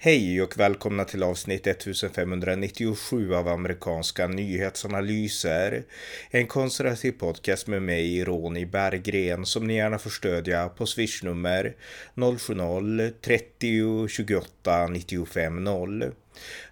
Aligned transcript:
Hej 0.00 0.42
och 0.42 0.58
välkomna 0.58 1.04
till 1.04 1.22
avsnitt 1.22 1.66
1597 1.66 3.34
av 3.34 3.48
amerikanska 3.48 4.28
nyhetsanalyser. 4.28 5.84
En 6.30 6.46
konservativ 6.46 7.12
podcast 7.12 7.66
med 7.66 7.82
mig, 7.82 8.24
Ronny 8.24 8.66
Berggren, 8.66 9.46
som 9.46 9.66
ni 9.66 9.76
gärna 9.76 9.98
får 9.98 10.10
stödja 10.10 10.68
på 10.68 10.86
swishnummer 10.86 11.76
070-30 12.14 14.08
28 14.08 14.86
95 14.86 15.64
0. 15.64 16.12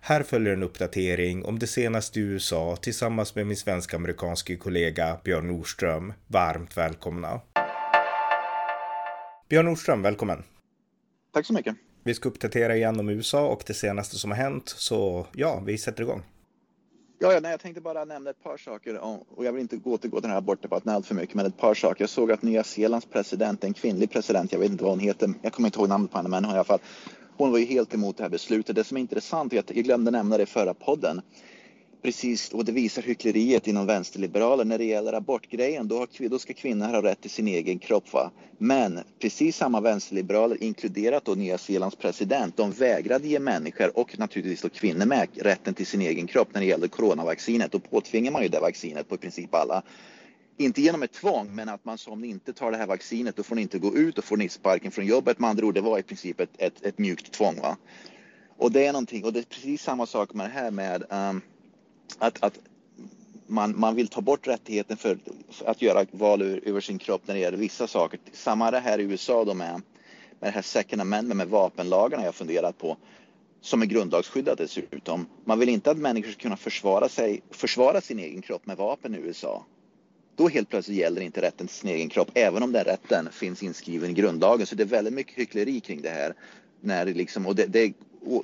Här 0.01 0.23
följer 0.23 0.53
en 0.53 0.63
uppdatering 0.63 1.45
om 1.45 1.59
det 1.59 1.67
senaste 1.67 2.21
i 2.21 2.23
USA 2.23 2.77
tillsammans 2.77 3.35
med 3.35 3.47
min 3.47 3.57
svensk-amerikanske 3.57 4.57
kollega 4.57 5.21
Björn 5.25 5.49
Nordström. 5.49 6.13
Varmt 6.27 6.77
välkomna! 6.77 7.41
Björn 9.49 9.65
Nordström, 9.65 10.03
välkommen! 10.03 10.43
Tack 11.33 11.47
så 11.47 11.53
mycket! 11.53 11.86
Vi 12.07 12.15
ska 12.15 12.29
uppdatera 12.29 12.77
igen 12.77 13.01
om 13.01 13.09
USA 13.09 13.47
och 13.47 13.63
det 13.67 13.75
senaste 13.75 14.17
som 14.17 14.31
har 14.31 14.39
hänt. 14.39 14.69
Så 14.69 15.27
ja, 15.33 15.63
vi 15.67 15.79
sätter 15.79 16.03
igång. 16.03 16.23
Ja, 17.19 17.33
ja 17.33 17.41
nej, 17.41 17.51
jag 17.51 17.61
tänkte 17.61 17.81
bara 17.81 18.05
nämna 18.05 18.31
ett 18.31 18.43
par 18.43 18.57
saker 18.57 19.01
och 19.37 19.45
jag 19.45 19.53
vill 19.53 19.61
inte 19.61 19.77
gå 19.77 19.99
till, 19.99 20.11
gå 20.11 20.17
till 20.17 20.23
den 20.23 20.31
här 20.31 20.39
abortdebatten 20.39 20.93
allt 20.93 21.07
för 21.07 21.15
mycket, 21.15 21.35
men 21.35 21.47
ett 21.47 21.57
par 21.57 21.75
saker. 21.75 22.03
Jag 22.03 22.11
såg 22.11 22.33
att 22.33 22.43
Nya 22.43 22.65
Zeelands 22.65 23.07
president, 23.07 23.65
en 23.65 23.75
kvinnlig 23.75 24.11
president, 24.11 24.53
jag 24.53 24.59
vet 24.59 24.71
inte 24.71 24.85
vad 24.85 24.93
hon 24.93 25.01
heter, 25.01 25.35
jag 25.43 25.53
kommer 25.53 25.69
inte 25.69 25.79
ihåg 25.79 25.89
namnet 25.89 26.11
på 26.11 26.17
henne, 26.17 26.29
men 26.29 26.45
hon 26.45 26.55
i 26.55 26.57
alla 26.57 26.65
fall, 26.65 26.81
hon 27.37 27.51
var 27.51 27.59
ju 27.59 27.65
helt 27.65 27.95
emot 27.95 28.17
det 28.17 28.23
här 28.23 28.31
beslutet. 28.31 28.77
Det 28.77 28.85
som 28.85 28.97
är 28.97 29.01
intressant 29.01 29.53
är 29.53 29.59
att 29.59 29.71
jag 29.75 29.85
glömde 29.85 30.11
nämna 30.11 30.37
det 30.37 30.43
i 30.43 30.47
förra 30.47 30.75
podden. 30.75 31.21
Precis, 32.07 32.53
och 32.53 32.65
det 32.65 32.73
visar 32.73 33.03
hyckleriet 33.03 33.67
inom 33.67 33.87
vänsterliberaler. 33.87 34.65
När 34.65 34.79
det 34.79 34.85
gäller 34.85 35.13
abortgrejen, 35.13 35.89
då, 35.89 35.99
har, 35.99 36.29
då 36.29 36.39
ska 36.39 36.55
kvinnor 36.55 36.87
ha 36.87 37.03
rätt 37.03 37.21
till 37.21 37.31
sin 37.31 37.49
egen 37.49 37.79
kropp. 37.79 38.13
Va? 38.13 38.31
Men 38.59 39.01
precis 39.19 39.57
samma 39.57 39.81
vänsterliberaler, 39.81 40.63
inkluderat 40.63 41.25
då 41.25 41.35
Nya 41.35 41.59
Zeelands 41.59 41.97
president, 41.97 42.57
de 42.57 42.71
vägrade 42.71 43.29
ge 43.29 43.39
människor 43.39 43.99
och 43.99 44.19
naturligtvis 44.19 44.63
då 44.63 44.69
kvinnor 44.69 45.07
med 45.07 45.29
rätten 45.35 45.75
till 45.75 45.87
sin 45.87 46.01
egen 46.01 46.27
kropp 46.27 46.49
när 46.53 46.61
det 46.61 46.67
gäller 46.67 46.89
coronavaccinet. 46.89 47.73
Då 47.73 47.79
påtvingar 47.79 48.33
man 48.33 48.43
ju 48.43 48.49
det 48.49 48.61
vaccinet 48.61 49.09
på 49.09 49.15
i 49.15 49.19
princip 49.19 49.55
alla. 49.55 49.83
Inte 50.57 50.83
genom 50.83 51.03
ett 51.03 51.13
tvång, 51.13 51.55
men 51.55 51.69
att 51.69 51.85
man 51.85 51.99
sa 51.99 52.11
om 52.11 52.21
ni 52.21 52.29
inte 52.29 52.53
tar 52.53 52.71
det 52.71 52.77
här 52.77 52.87
vaccinet 52.87 53.37
då 53.37 53.43
får 53.43 53.57
ni 53.57 53.63
inte 53.63 53.79
gå 53.79 53.97
ut 53.97 54.19
och 54.19 54.25
får 54.25 54.37
ni 54.37 54.49
sparken 54.49 54.91
från 54.91 55.07
jobbet. 55.07 55.39
Med 55.39 55.51
andra 55.51 55.67
ord, 55.67 55.75
det 55.75 55.81
var 55.81 55.99
i 55.99 56.03
princip 56.03 56.41
ett, 56.41 56.51
ett, 56.59 56.83
ett 56.83 56.99
mjukt 56.99 57.33
tvång. 57.33 57.61
Va? 57.61 57.77
Och 58.59 58.73
det 58.73 58.87
är 58.87 58.93
någonting, 58.93 59.25
och 59.25 59.33
det 59.33 59.39
är 59.39 59.45
precis 59.45 59.83
samma 59.83 60.07
sak 60.07 60.35
med 60.35 60.47
det 60.47 60.53
här 60.53 60.71
med 60.71 61.05
um, 61.11 61.43
att, 62.19 62.43
att 62.43 62.59
man, 63.47 63.81
man 63.81 63.95
vill 63.95 64.09
ta 64.09 64.21
bort 64.21 64.47
rättigheten 64.47 64.97
för, 64.97 65.19
för 65.51 65.67
att 65.67 65.83
göra 65.83 66.07
val 66.11 66.43
över 66.43 66.81
sin 66.81 66.99
kropp 66.99 67.23
när 67.27 67.35
det 67.35 67.41
gäller 67.41 67.59
vissa 67.59 67.87
saker. 67.87 68.21
Samma 68.33 68.71
det 68.71 68.81
här 68.81 68.99
i 68.99 69.03
USA 69.03 69.45
då 69.45 69.55
med, 69.55 69.73
med 69.73 69.83
det 70.41 70.51
här 70.51 70.63
second 70.63 71.03
amendment 71.03 71.37
med 71.37 71.49
vapenlagarna 71.49 72.25
jag 72.25 72.35
funderat 72.35 72.79
på 72.79 72.97
som 73.61 73.83
är 73.83 73.87
grundlagsskyddat 73.87 74.59
dessutom. 74.59 75.27
Man 75.45 75.59
vill 75.59 75.69
inte 75.69 75.91
att 75.91 75.99
människor 75.99 76.31
ska 76.31 76.41
kunna 76.41 76.57
försvara, 76.57 77.09
sig, 77.09 77.43
försvara 77.51 78.01
sin 78.01 78.19
egen 78.19 78.43
kropp 78.43 78.67
med 78.67 78.77
vapen 78.77 79.15
i 79.15 79.19
USA. 79.19 79.65
Då 80.37 80.49
helt 80.49 80.69
plötsligt 80.69 80.99
gäller 80.99 81.21
inte 81.21 81.43
rätten 81.43 81.67
till 81.67 81.77
sin 81.77 81.91
egen 81.91 82.09
kropp, 82.09 82.31
även 82.35 82.63
om 82.63 82.73
den 82.73 82.85
rätten 82.85 83.29
finns 83.33 83.63
inskriven 83.63 84.11
i 84.11 84.13
grundlagen. 84.13 84.67
Så 84.67 84.75
det 84.75 84.83
är 84.83 84.87
väldigt 84.87 85.15
mycket 85.15 85.39
hyckleri 85.39 85.81
kring 85.81 86.03
det 86.03 86.09
här. 86.09 86.35
När 86.81 87.05
det 87.05 87.13
liksom, 87.13 87.47
och 87.47 87.55
det, 87.55 87.67
det 87.67 87.93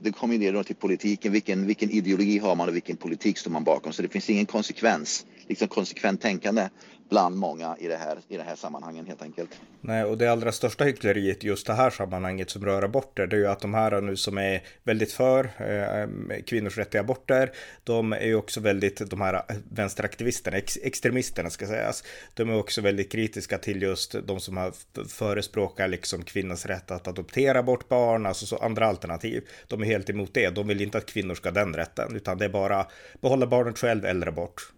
det 0.00 0.12
kommer 0.12 0.34
ju 0.34 0.52
ner 0.52 0.62
till 0.62 0.76
politiken. 0.76 1.32
Vilken, 1.32 1.66
vilken 1.66 1.90
ideologi 1.90 2.38
har 2.38 2.54
man 2.54 2.68
och 2.68 2.74
vilken 2.74 2.96
politik 2.96 3.38
står 3.38 3.50
man 3.50 3.64
bakom? 3.64 3.92
Så 3.92 4.02
det 4.02 4.08
finns 4.08 4.30
ingen 4.30 4.46
konsekvens, 4.46 5.26
liksom 5.48 5.68
konsekvent 5.68 6.20
tänkande 6.20 6.68
bland 7.12 7.36
många 7.36 7.76
i 7.80 7.88
det 7.88 7.96
här, 7.96 8.18
i 8.28 8.36
det 8.36 8.42
här 8.42 8.56
sammanhangen 8.56 9.06
helt 9.06 9.22
enkelt. 9.22 9.50
Nej, 9.80 10.04
och 10.04 10.18
det 10.18 10.28
allra 10.28 10.52
största 10.52 10.84
hyckleriet 10.84 11.44
just 11.44 11.66
det 11.66 11.72
här 11.72 11.90
sammanhanget 11.90 12.50
som 12.50 12.64
rör 12.64 12.82
aborter, 12.82 13.26
det 13.26 13.36
är 13.36 13.40
ju 13.40 13.46
att 13.46 13.60
de 13.60 13.74
här 13.74 14.00
nu 14.00 14.16
som 14.16 14.38
är 14.38 14.62
väldigt 14.84 15.12
för 15.12 15.44
eh, 15.44 16.42
kvinnors 16.46 16.78
rätt 16.78 16.90
till 16.90 17.00
aborter, 17.00 17.52
de 17.84 18.12
är 18.12 18.26
ju 18.26 18.34
också 18.34 18.60
väldigt, 18.60 19.10
de 19.10 19.20
här 19.20 19.42
vänsteraktivisterna, 19.70 20.56
ex, 20.56 20.78
extremisterna 20.82 21.50
ska 21.50 21.66
sägas, 21.66 22.04
de 22.34 22.50
är 22.50 22.58
också 22.58 22.80
väldigt 22.80 23.12
kritiska 23.12 23.58
till 23.58 23.82
just 23.82 24.14
de 24.26 24.40
som 24.40 24.56
har 24.56 24.72
förespråkar 25.08 25.88
liksom 25.88 26.22
kvinnans 26.22 26.66
rätt 26.66 26.90
att 26.90 27.08
adoptera 27.08 27.62
bort 27.62 27.88
barn, 27.88 28.26
alltså 28.26 28.46
så 28.46 28.56
andra 28.56 28.86
alternativ. 28.86 29.44
De 29.68 29.82
är 29.82 29.86
helt 29.86 30.10
emot 30.10 30.34
det, 30.34 30.50
de 30.50 30.66
vill 30.66 30.80
inte 30.80 30.98
att 30.98 31.06
kvinnor 31.06 31.34
ska 31.34 31.48
ha 31.48 31.54
den 31.54 31.74
rätten, 31.74 32.16
utan 32.16 32.38
det 32.38 32.44
är 32.44 32.48
bara 32.48 32.86
behålla 33.20 33.46
barnet 33.46 33.78
själv 33.78 34.04
eller 34.04 34.26
abort. 34.26 34.72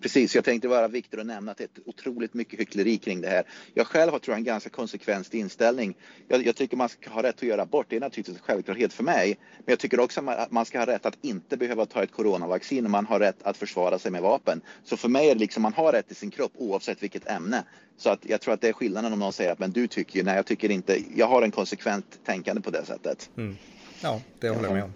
Precis, 0.00 0.34
jag 0.34 0.44
tänkte 0.44 0.68
vara 0.68 0.88
viktigt 0.88 1.20
att 1.20 1.26
nämna 1.26 1.52
att 1.52 1.58
det 1.58 1.64
är 1.64 1.70
otroligt 1.86 2.34
mycket 2.34 2.60
hyckleri 2.60 2.98
kring 2.98 3.20
det 3.20 3.28
här. 3.28 3.44
Jag 3.74 3.86
själv 3.86 4.12
har 4.12 4.18
tror 4.18 4.32
jag 4.32 4.38
en 4.38 4.44
ganska 4.44 4.70
konsekvent 4.70 5.34
inställning. 5.34 5.96
Jag, 6.28 6.46
jag, 6.46 6.56
tycker 6.56 6.76
man 6.76 6.88
ska 6.88 7.10
ha 7.10 7.22
rätt 7.22 7.34
att 7.34 7.42
göra 7.42 7.62
abort, 7.62 7.86
det 7.88 7.96
är 7.96 8.00
naturligtvis 8.00 8.36
en 8.36 8.42
självklarhet 8.42 8.92
för 8.92 9.04
mig. 9.04 9.38
Men 9.56 9.64
jag 9.66 9.78
tycker 9.78 10.00
också 10.00 10.20
att 10.26 10.50
man 10.50 10.66
ska 10.66 10.78
ha 10.78 10.86
rätt 10.86 11.06
att 11.06 11.18
inte 11.22 11.56
behöva 11.56 11.86
ta 11.86 12.02
ett 12.02 12.12
coronavaccin 12.12 12.84
och 12.84 12.90
man 12.90 13.06
har 13.06 13.20
rätt 13.20 13.42
att 13.42 13.56
försvara 13.56 13.98
sig 13.98 14.10
med 14.10 14.22
vapen. 14.22 14.60
Så 14.84 14.96
för 14.96 15.08
mig 15.08 15.30
är 15.30 15.34
det 15.34 15.40
liksom 15.40 15.62
man 15.62 15.72
har 15.72 15.92
rätt 15.92 16.06
till 16.06 16.16
sin 16.16 16.30
kropp 16.30 16.52
oavsett 16.54 17.02
vilket 17.02 17.30
ämne. 17.30 17.64
Så 17.96 18.10
att 18.10 18.20
jag 18.22 18.40
tror 18.40 18.54
att 18.54 18.60
det 18.60 18.68
är 18.68 18.72
skillnaden 18.72 19.12
om 19.12 19.18
någon 19.18 19.32
säger 19.32 19.52
att 19.52 19.58
men 19.58 19.72
du 19.72 19.86
tycker 19.86 20.16
ju, 20.16 20.22
nej 20.22 20.36
jag 20.36 20.46
tycker 20.46 20.70
inte, 20.70 20.98
jag 21.16 21.26
har 21.26 21.42
en 21.42 21.50
konsekvent 21.50 22.20
tänkande 22.24 22.62
på 22.62 22.70
det 22.70 22.84
sättet. 22.84 23.30
Mm. 23.36 23.56
Ja, 24.02 24.20
det 24.40 24.48
håller 24.48 24.68
jag 24.68 24.74
med 24.74 24.84
om. 24.84 24.92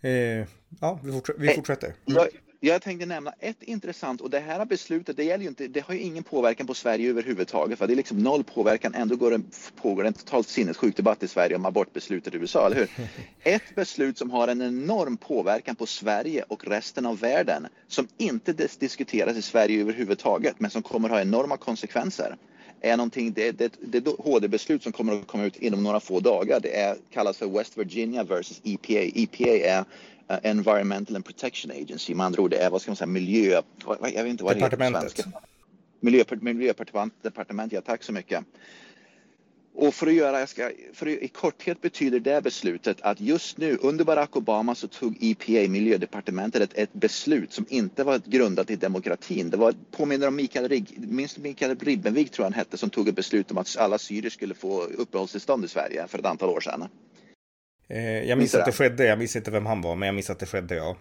Eh, 0.00 0.46
ja, 0.80 1.00
vi, 1.04 1.12
fortsätter. 1.12 1.40
Vi 1.40 1.48
fortsätter. 1.48 1.94
Jag, 2.04 2.28
jag 2.66 2.82
tänkte 2.82 3.06
nämna 3.06 3.32
ett 3.38 3.62
intressant 3.62 4.20
och 4.20 4.30
det 4.30 4.40
här 4.40 4.64
beslutet, 4.64 5.16
det, 5.16 5.24
gäller 5.24 5.42
ju 5.42 5.48
inte, 5.48 5.68
det 5.68 5.80
har 5.80 5.94
ju 5.94 6.00
ingen 6.00 6.24
påverkan 6.24 6.66
på 6.66 6.74
Sverige 6.74 7.10
överhuvudtaget. 7.10 7.78
För 7.78 7.86
det 7.86 7.94
är 7.94 7.96
liksom 7.96 8.18
noll 8.18 8.44
påverkan. 8.44 8.94
Ändå 8.94 9.16
går 9.16 9.30
det, 9.30 9.40
pågår 9.76 10.04
en 10.04 10.12
totalt 10.12 10.48
sinnessjuk 10.48 10.96
debatt 10.96 11.22
i 11.22 11.28
Sverige 11.28 11.56
om 11.56 11.66
abortbeslutet 11.66 12.34
i 12.34 12.36
USA, 12.36 12.66
eller 12.66 12.76
hur? 12.76 12.88
Ett 13.42 13.74
beslut 13.74 14.18
som 14.18 14.30
har 14.30 14.48
en 14.48 14.62
enorm 14.62 15.16
påverkan 15.16 15.76
på 15.76 15.86
Sverige 15.86 16.44
och 16.48 16.68
resten 16.68 17.06
av 17.06 17.18
världen 17.18 17.66
som 17.88 18.08
inte 18.16 18.52
diskuteras 18.52 19.36
i 19.36 19.42
Sverige 19.42 19.80
överhuvudtaget, 19.80 20.60
men 20.60 20.70
som 20.70 20.82
kommer 20.82 21.08
att 21.08 21.14
ha 21.14 21.20
enorma 21.20 21.56
konsekvenser 21.56 22.36
är 22.80 22.96
någonting, 22.96 23.32
det, 23.32 23.52
det, 23.52 23.72
det 23.80 24.06
HD-beslut 24.18 24.82
som 24.82 24.92
kommer 24.92 25.12
att 25.12 25.26
komma 25.26 25.44
ut 25.44 25.56
inom 25.56 25.82
några 25.82 26.00
få 26.00 26.20
dagar. 26.20 26.60
Det 26.60 26.80
är, 26.80 26.96
kallas 27.12 27.38
för 27.38 27.46
West 27.46 27.78
Virginia 27.78 28.24
versus 28.24 28.60
EPA. 28.64 29.10
EPA 29.14 29.66
är 29.66 29.84
Environmental 30.28 31.16
and 31.16 31.24
Protection 31.24 31.70
Agency. 31.70 32.14
Med 32.14 32.26
andra 32.26 32.42
ord, 32.42 32.50
det 32.50 32.58
är 32.58 32.70
vad 32.70 32.82
ska 32.82 32.90
man 32.90 32.96
säga, 32.96 33.06
miljö... 33.06 33.62
Jag 33.86 33.98
vet 34.00 34.26
inte 34.26 34.44
vad 34.44 34.56
det 34.56 34.60
heter 34.64 34.76
på 34.76 35.00
svenska. 35.00 35.22
Miljö, 36.00 36.24
miljödepartement, 36.40 37.72
ja 37.72 37.80
tack 37.80 38.02
så 38.02 38.12
mycket. 38.12 38.44
Och 39.76 39.94
för 39.94 40.06
att 40.06 40.12
göra, 40.12 40.40
jag 40.40 40.48
ska, 40.48 40.70
för 40.92 41.06
att, 41.06 41.12
i 41.22 41.28
korthet 41.28 41.80
betyder 41.80 42.20
det 42.20 42.42
beslutet 42.42 43.00
att 43.00 43.20
just 43.20 43.58
nu 43.58 43.78
under 43.80 44.04
Barack 44.04 44.36
Obama 44.36 44.74
så 44.74 44.88
tog 44.88 45.16
EPA, 45.20 45.70
miljödepartementet, 45.70 46.62
ett, 46.62 46.78
ett 46.78 46.92
beslut 46.92 47.52
som 47.52 47.66
inte 47.68 48.04
var 48.04 48.20
grundat 48.24 48.70
i 48.70 48.76
demokratin. 48.76 49.50
Det 49.50 49.56
var, 49.56 49.74
påminner 49.90 50.28
om 50.28 50.36
Mikael, 50.36 50.68
Rigg, 50.68 50.94
minst 51.08 51.38
Mikael 51.38 51.78
Ribbenvik 51.78 52.30
tror 52.30 52.44
jag 52.44 52.50
han 52.50 52.58
hette, 52.58 52.78
som 52.78 52.90
tog 52.90 53.08
ett 53.08 53.16
beslut 53.16 53.50
om 53.50 53.58
att 53.58 53.76
alla 53.76 53.98
syrier 53.98 54.30
skulle 54.30 54.54
få 54.54 54.82
uppehållstillstånd 54.82 55.64
i 55.64 55.68
Sverige 55.68 56.06
för 56.08 56.18
ett 56.18 56.26
antal 56.26 56.48
år 56.48 56.60
sedan. 56.60 56.84
Eh, 57.88 58.28
jag 58.28 58.38
minns 58.38 58.54
att 58.54 58.64
det 58.66 58.72
skedde, 58.72 59.04
jag 59.04 59.18
minns 59.18 59.36
inte 59.36 59.50
vem 59.50 59.66
han 59.66 59.80
var, 59.80 59.94
men 59.94 60.06
jag 60.06 60.14
minns 60.14 60.30
att 60.30 60.38
det 60.38 60.46
skedde, 60.46 60.74
ja. 60.74 60.96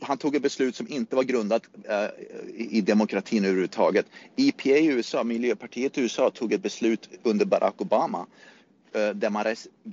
Han 0.00 0.18
tog 0.18 0.36
ett 0.36 0.42
beslut 0.42 0.76
som 0.76 0.88
inte 0.88 1.16
var 1.16 1.22
grundat 1.22 1.62
uh, 1.90 2.24
i 2.56 2.80
demokratin 2.80 3.44
överhuvudtaget. 3.44 4.06
EPA 4.36 4.68
i 4.68 4.86
USA, 4.86 5.24
Miljöpartiet 5.24 5.98
i 5.98 6.00
USA, 6.00 6.30
tog 6.30 6.52
ett 6.52 6.62
beslut 6.62 7.08
under 7.22 7.44
Barack 7.44 7.80
Obama 7.80 8.26
uh, 8.96 9.10
där 9.10 9.30
man 9.30 9.44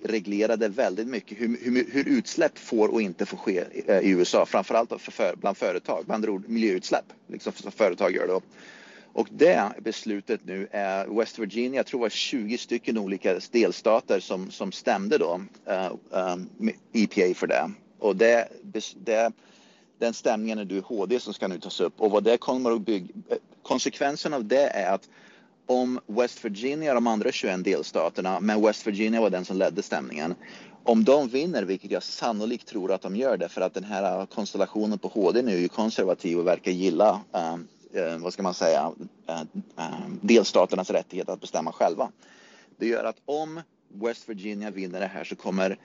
reglerade 0.04 0.68
väldigt 0.68 1.08
mycket 1.08 1.42
hur, 1.42 1.58
hur, 1.62 1.92
hur, 1.92 2.08
utsläpp 2.08 2.58
får 2.58 2.88
och 2.88 3.02
inte 3.02 3.26
får 3.26 3.38
ske 3.38 3.64
i 4.02 4.10
USA, 4.10 4.46
framförallt 4.46 4.90
för, 4.90 5.12
för, 5.12 5.36
bland 5.36 5.58
företag, 5.58 6.04
med 6.08 6.16
andra 6.16 6.32
ord 6.32 6.50
miljöutsläpp, 6.50 7.06
liksom 7.28 7.54
som 7.54 7.72
företag 7.72 8.16
gör 8.16 8.28
då. 8.28 8.42
Och 9.20 9.28
det 9.32 9.72
beslutet 9.80 10.46
nu 10.46 10.68
är 10.72 11.08
West 11.08 11.40
Virginia, 11.40 11.80
jag 11.80 11.86
tror 11.86 12.00
det 12.00 12.02
var 12.02 12.10
20 12.10 12.58
stycken 12.58 12.98
olika 12.98 13.40
delstater 13.52 14.20
som, 14.20 14.52
som 14.52 14.72
stämde 14.72 15.18
då 15.18 15.42
eh, 15.66 15.86
eh, 15.86 15.92
uh, 16.14 16.34
um, 16.34 16.72
EPA 16.94 17.34
för 17.36 17.48
det. 17.48 17.72
Och 18.00 18.16
det, 18.16 18.48
det, 18.96 19.32
den 19.98 20.14
stämningen 20.14 20.60
är 20.60 20.66
du 20.66 20.82
HD 20.82 21.20
som 21.20 21.34
ska 21.34 21.48
nu 21.48 21.60
tas 21.60 21.80
upp 21.80 22.02
och 22.02 22.12
vad 22.12 22.24
det 22.24 22.38
kommer 22.38 22.72
att 22.72 22.82
bygga. 22.82 23.08
Eh, 23.30 23.38
konsekvensen 23.64 24.34
av 24.34 24.46
det 24.46 24.68
är 24.68 24.94
att 24.94 25.10
om 25.66 26.00
West 26.08 26.46
Virginia, 26.46 26.94
de 26.94 27.08
andra 27.08 27.32
21 27.32 27.64
delstaterna, 27.64 28.40
men 28.40 28.62
West 28.62 28.88
Virginia 28.88 29.22
var 29.22 29.30
den 29.30 29.46
som 29.46 29.58
ledde 29.58 29.82
stämningen. 29.82 30.36
Om 30.84 31.04
de 31.04 31.28
vinner, 31.28 31.64
vilket 31.64 31.92
jag 31.92 32.04
sannolikt 32.04 32.68
tror 32.68 32.92
att 32.92 33.02
de 33.02 33.16
gör 33.16 33.38
det, 33.38 33.50
för 33.50 33.62
att 33.62 33.74
den 33.74 33.84
här 33.84 34.26
konstellationen 34.26 35.00
på 35.00 35.08
HD 35.08 35.42
nu 35.42 35.54
är 35.54 35.60
ju 35.60 35.68
konservativ 35.68 36.40
och 36.40 36.48
verkar 36.48 36.72
gilla 36.72 37.22
um, 37.32 37.68
Eh, 37.94 38.18
vad 38.18 38.34
ska 38.34 38.44
man 38.44 38.54
säga, 38.54 38.92
eh, 39.28 39.42
eh, 39.78 40.10
delstaternas 40.22 40.90
rättighet 40.90 41.30
att 41.30 41.42
bestämma 41.42 41.72
själva. 41.72 42.12
Det 42.78 42.88
gör 42.88 43.04
att 43.04 43.22
om 43.26 43.62
West 43.94 44.30
Virginia 44.30 44.72
vinner 44.72 45.00
det 45.00 45.08
här 45.08 45.24
så 45.24 45.36
kommer 45.36 45.78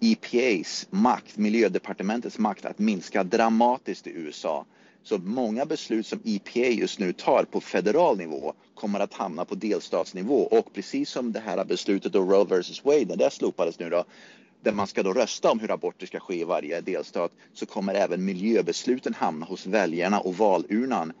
EPAs 0.00 0.86
makt, 0.90 1.36
miljödepartementets 1.36 2.38
makt 2.38 2.64
att 2.64 2.78
minska 2.78 3.24
dramatiskt 3.24 4.06
i 4.06 4.10
USA. 4.10 4.66
Så 5.02 5.18
många 5.18 5.64
beslut 5.64 6.06
som 6.06 6.20
EPA 6.24 6.60
just 6.60 6.98
nu 6.98 7.12
tar 7.12 7.44
på 7.44 7.60
federal 7.60 8.16
nivå 8.16 8.52
kommer 8.74 9.00
att 9.00 9.14
hamna 9.14 9.44
på 9.44 9.54
delstatsnivå 9.54 10.42
och 10.42 10.72
precis 10.74 11.10
som 11.10 11.32
det 11.32 11.40
här 11.40 11.64
beslutet 11.64 12.12
då 12.12 12.20
Roe 12.20 12.44
vs 12.44 12.84
Wade, 12.84 13.04
när 13.04 13.16
det 13.16 13.30
slopades 13.30 13.78
nu 13.78 13.90
då, 13.90 14.04
där 14.62 14.72
man 14.72 14.86
ska 14.86 15.02
då 15.02 15.12
rösta 15.12 15.50
om 15.50 15.60
hur 15.60 15.70
aborter 15.70 16.06
ska 16.06 16.20
ske 16.20 16.40
i 16.40 16.44
varje 16.44 16.80
delstat 16.80 17.32
så 17.54 17.66
kommer 17.66 17.94
även 17.94 18.24
miljöbesluten 18.24 19.14
hamna 19.14 19.46
hos 19.46 19.66
väljarna 19.66 20.20
och 20.20 20.34
valurnan 20.34 21.12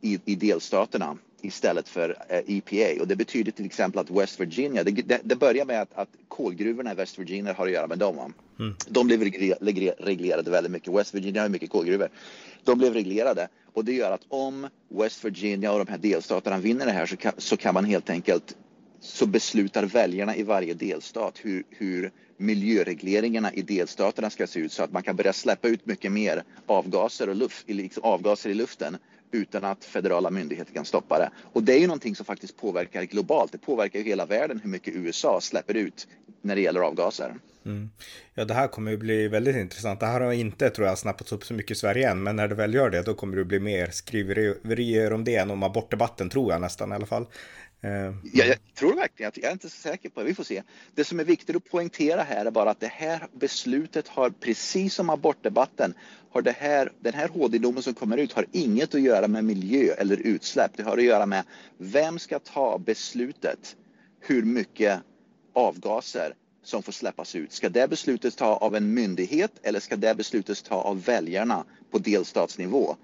i, 0.00 0.20
i 0.24 0.34
delstaterna 0.34 1.16
istället 1.42 1.88
för 1.88 2.08
uh, 2.08 2.16
eh, 2.28 2.42
EPA. 2.46 3.02
Och 3.02 3.08
det 3.08 3.16
betyder 3.16 3.52
till 3.52 3.66
exempel 3.66 4.00
att 4.00 4.10
West 4.10 4.40
Virginia, 4.40 4.84
det, 4.84 4.90
det, 4.90 5.20
det 5.24 5.36
börjar 5.36 5.64
med 5.64 5.82
att, 5.82 5.94
att 5.94 6.08
kolgruvorna 6.28 6.92
i 6.92 6.94
West 6.94 7.18
Virginia 7.18 7.52
har 7.52 7.66
att 7.66 7.72
göra 7.72 7.86
med 7.86 7.98
dem. 7.98 8.34
Mm. 8.58 8.74
De 8.88 9.06
blev 9.06 9.20
reglerade 9.98 10.50
väldigt 10.50 10.72
mycket. 10.72 10.94
West 10.94 11.14
Virginia 11.14 11.42
har 11.42 11.48
mycket 11.48 11.70
kolgruvor. 11.70 12.08
De 12.64 12.78
blev 12.78 12.94
reglerade 12.94 13.48
och 13.72 13.84
det 13.84 13.92
gör 13.92 14.10
att 14.10 14.24
om 14.28 14.68
West 14.88 15.24
Virginia 15.24 15.72
och 15.72 15.78
de 15.84 15.90
här 15.90 15.98
delstaterna 15.98 16.58
vinner 16.58 16.86
det 16.86 16.92
här 16.92 17.06
så 17.06 17.16
kan, 17.16 17.32
så 17.38 17.56
kan 17.56 17.74
man 17.74 17.84
helt 17.84 18.10
enkelt 18.10 18.56
så 19.00 19.26
beslutar 19.26 19.84
väljarna 19.84 20.36
i 20.36 20.42
varje 20.42 20.74
delstat 20.74 21.38
hur, 21.42 21.64
hur 21.70 22.12
miljöregleringarna 22.36 23.52
i 23.52 23.62
delstaterna 23.62 24.30
ska 24.30 24.46
se 24.46 24.60
ut 24.60 24.72
så 24.72 24.82
att 24.82 24.92
man 24.92 25.02
kan 25.02 25.16
börja 25.16 25.32
släppa 25.32 25.68
ut 25.68 25.86
mycket 25.86 26.12
mer 26.12 26.44
avgaser, 26.66 27.28
och 27.28 27.36
luft, 27.36 27.70
liksom 27.70 28.02
avgaser 28.04 28.50
i 28.50 28.54
luften 28.54 28.96
utan 29.34 29.64
att 29.64 29.84
federala 29.84 30.30
myndigheter 30.30 30.74
kan 30.74 30.84
stoppa 30.84 31.18
det. 31.18 31.30
Och 31.52 31.62
det 31.62 31.72
är 31.72 31.78
ju 31.78 31.86
någonting 31.86 32.16
som 32.16 32.26
faktiskt 32.26 32.56
påverkar 32.56 33.02
globalt. 33.02 33.52
Det 33.52 33.58
påverkar 33.58 33.98
ju 33.98 34.04
hela 34.04 34.26
världen 34.26 34.60
hur 34.62 34.70
mycket 34.70 34.94
USA 34.94 35.40
släpper 35.40 35.74
ut 35.74 36.06
när 36.42 36.54
det 36.54 36.60
gäller 36.60 36.80
avgaser. 36.80 37.34
Mm. 37.66 37.90
Ja, 38.34 38.44
det 38.44 38.54
här 38.54 38.68
kommer 38.68 38.90
ju 38.90 38.96
bli 38.96 39.28
väldigt 39.28 39.56
intressant. 39.56 40.00
Det 40.00 40.06
här 40.06 40.20
har 40.20 40.32
inte, 40.32 40.70
tror 40.70 40.88
jag, 40.88 40.98
snappats 40.98 41.32
upp 41.32 41.44
så 41.44 41.54
mycket 41.54 41.70
i 41.70 41.74
Sverige 41.74 42.10
än, 42.10 42.22
men 42.22 42.36
när 42.36 42.48
det 42.48 42.54
väl 42.54 42.74
gör 42.74 42.90
det, 42.90 43.02
då 43.02 43.14
kommer 43.14 43.36
det 43.36 43.44
bli 43.44 43.60
mer 43.60 43.90
skriverier 43.90 45.12
om 45.12 45.24
det 45.24 45.36
än 45.36 45.50
om 45.50 45.62
abortdebatten, 45.62 46.30
tror 46.30 46.52
jag 46.52 46.60
nästan 46.60 46.92
i 46.92 46.94
alla 46.94 47.06
fall. 47.06 47.26
Uh, 47.84 48.14
jag 48.32 48.56
tror 48.74 48.94
verkligen 48.96 49.28
att 49.28 49.36
jag 49.36 49.48
är 49.48 49.52
inte 49.52 49.70
så 49.70 49.80
säker 49.80 50.08
på 50.08 50.20
det. 50.20 50.26
Vi 50.26 50.34
får 50.34 50.44
se. 50.44 50.62
Det 50.94 51.04
som 51.04 51.20
är 51.20 51.24
viktigt 51.24 51.56
att 51.56 51.70
poängtera 51.70 52.22
här 52.22 52.46
är 52.46 52.50
bara 52.50 52.70
att 52.70 52.80
det 52.80 52.92
här 52.92 53.26
beslutet 53.32 54.08
har 54.08 54.30
precis 54.30 54.94
som 54.94 55.10
abortdebatten 55.10 55.94
har 56.30 56.42
det 56.42 56.56
här, 56.58 56.92
den 57.00 57.14
här 57.14 57.28
HD-domen 57.28 57.82
som 57.82 57.94
kommer 57.94 58.16
ut 58.16 58.32
har 58.32 58.46
inget 58.52 58.94
att 58.94 59.00
göra 59.00 59.28
med 59.28 59.44
miljö 59.44 59.94
eller 59.98 60.16
utsläpp. 60.16 60.70
Det 60.76 60.82
har 60.82 60.98
att 60.98 61.04
göra 61.04 61.26
med 61.26 61.44
vem 61.78 62.18
ska 62.18 62.38
ta 62.38 62.78
beslutet 62.78 63.76
hur 64.20 64.42
mycket 64.42 65.00
avgaser 65.52 66.34
som 66.62 66.82
får 66.82 66.92
släppas 66.92 67.34
ut. 67.34 67.52
Ska 67.52 67.68
det 67.68 67.88
beslutet 67.88 68.36
ta 68.36 68.46
av 68.46 68.76
en 68.76 68.94
myndighet 68.94 69.52
eller 69.62 69.80
ska 69.80 69.96
det 69.96 70.14
beslutet 70.14 70.64
ta 70.64 70.74
av 70.74 71.04
väljarna 71.04 71.64
på 71.90 71.98
delstatsnivå? 71.98 72.96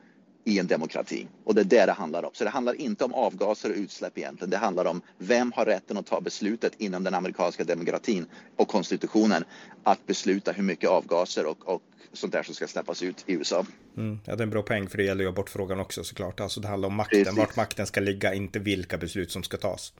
I 0.44 0.58
en 0.58 0.66
demokrati. 0.66 1.28
Och 1.44 1.54
det 1.54 1.60
är 1.60 1.64
det 1.64 1.87
det 1.87 1.92
handlar 1.92 2.25
om. 2.25 2.31
Så 2.32 2.44
det 2.44 2.50
handlar 2.50 2.75
inte 2.75 3.04
om 3.04 3.14
avgaser 3.14 3.70
och 3.70 3.76
utsläpp 3.76 4.19
egentligen. 4.19 4.50
Det 4.50 4.56
handlar 4.56 4.84
om 4.84 5.02
vem 5.19 5.52
har 5.52 5.64
rätten 5.64 5.96
att 5.96 6.06
ta 6.06 6.20
beslutet 6.20 6.72
inom 6.78 7.04
den 7.04 7.14
amerikanska 7.14 7.64
demokratin 7.64 8.26
och 8.56 8.69
konstitutionen 8.69 9.44
att 9.82 10.06
besluta 10.06 10.52
hur 10.52 10.62
mycket 10.62 10.90
avgaser 10.90 11.46
och, 11.46 11.69
och 11.69 11.82
sånt 12.12 12.32
där 12.32 12.42
som 12.42 12.54
ska 12.54 12.66
släppas 12.66 13.02
ut 13.02 13.25
i 13.26 13.32
USA. 13.32 13.66
Mm, 13.96 14.20
ja, 14.25 14.37
det 14.37 14.42
är 14.42 14.44
en 14.44 14.50
bra 14.50 14.62
poäng 14.62 14.88
för 14.88 14.98
det 14.98 15.04
gäller 15.04 15.22
ju 15.25 15.28
abortfrågan 15.28 15.81
också 15.81 16.04
såklart. 16.04 16.40
Alltså 16.40 16.60
det 16.60 16.69
handlar 16.69 16.88
om 16.88 16.94
makten, 16.94 17.25
Precis. 17.25 17.38
vart 17.38 17.56
makten 17.56 17.87
ska 17.87 18.00
ligga, 18.00 18.34
inte 18.34 18.58
vilka 18.58 18.98
beslut 18.98 19.31
som 19.31 19.42
ska 19.42 19.56
tas. 19.56 19.92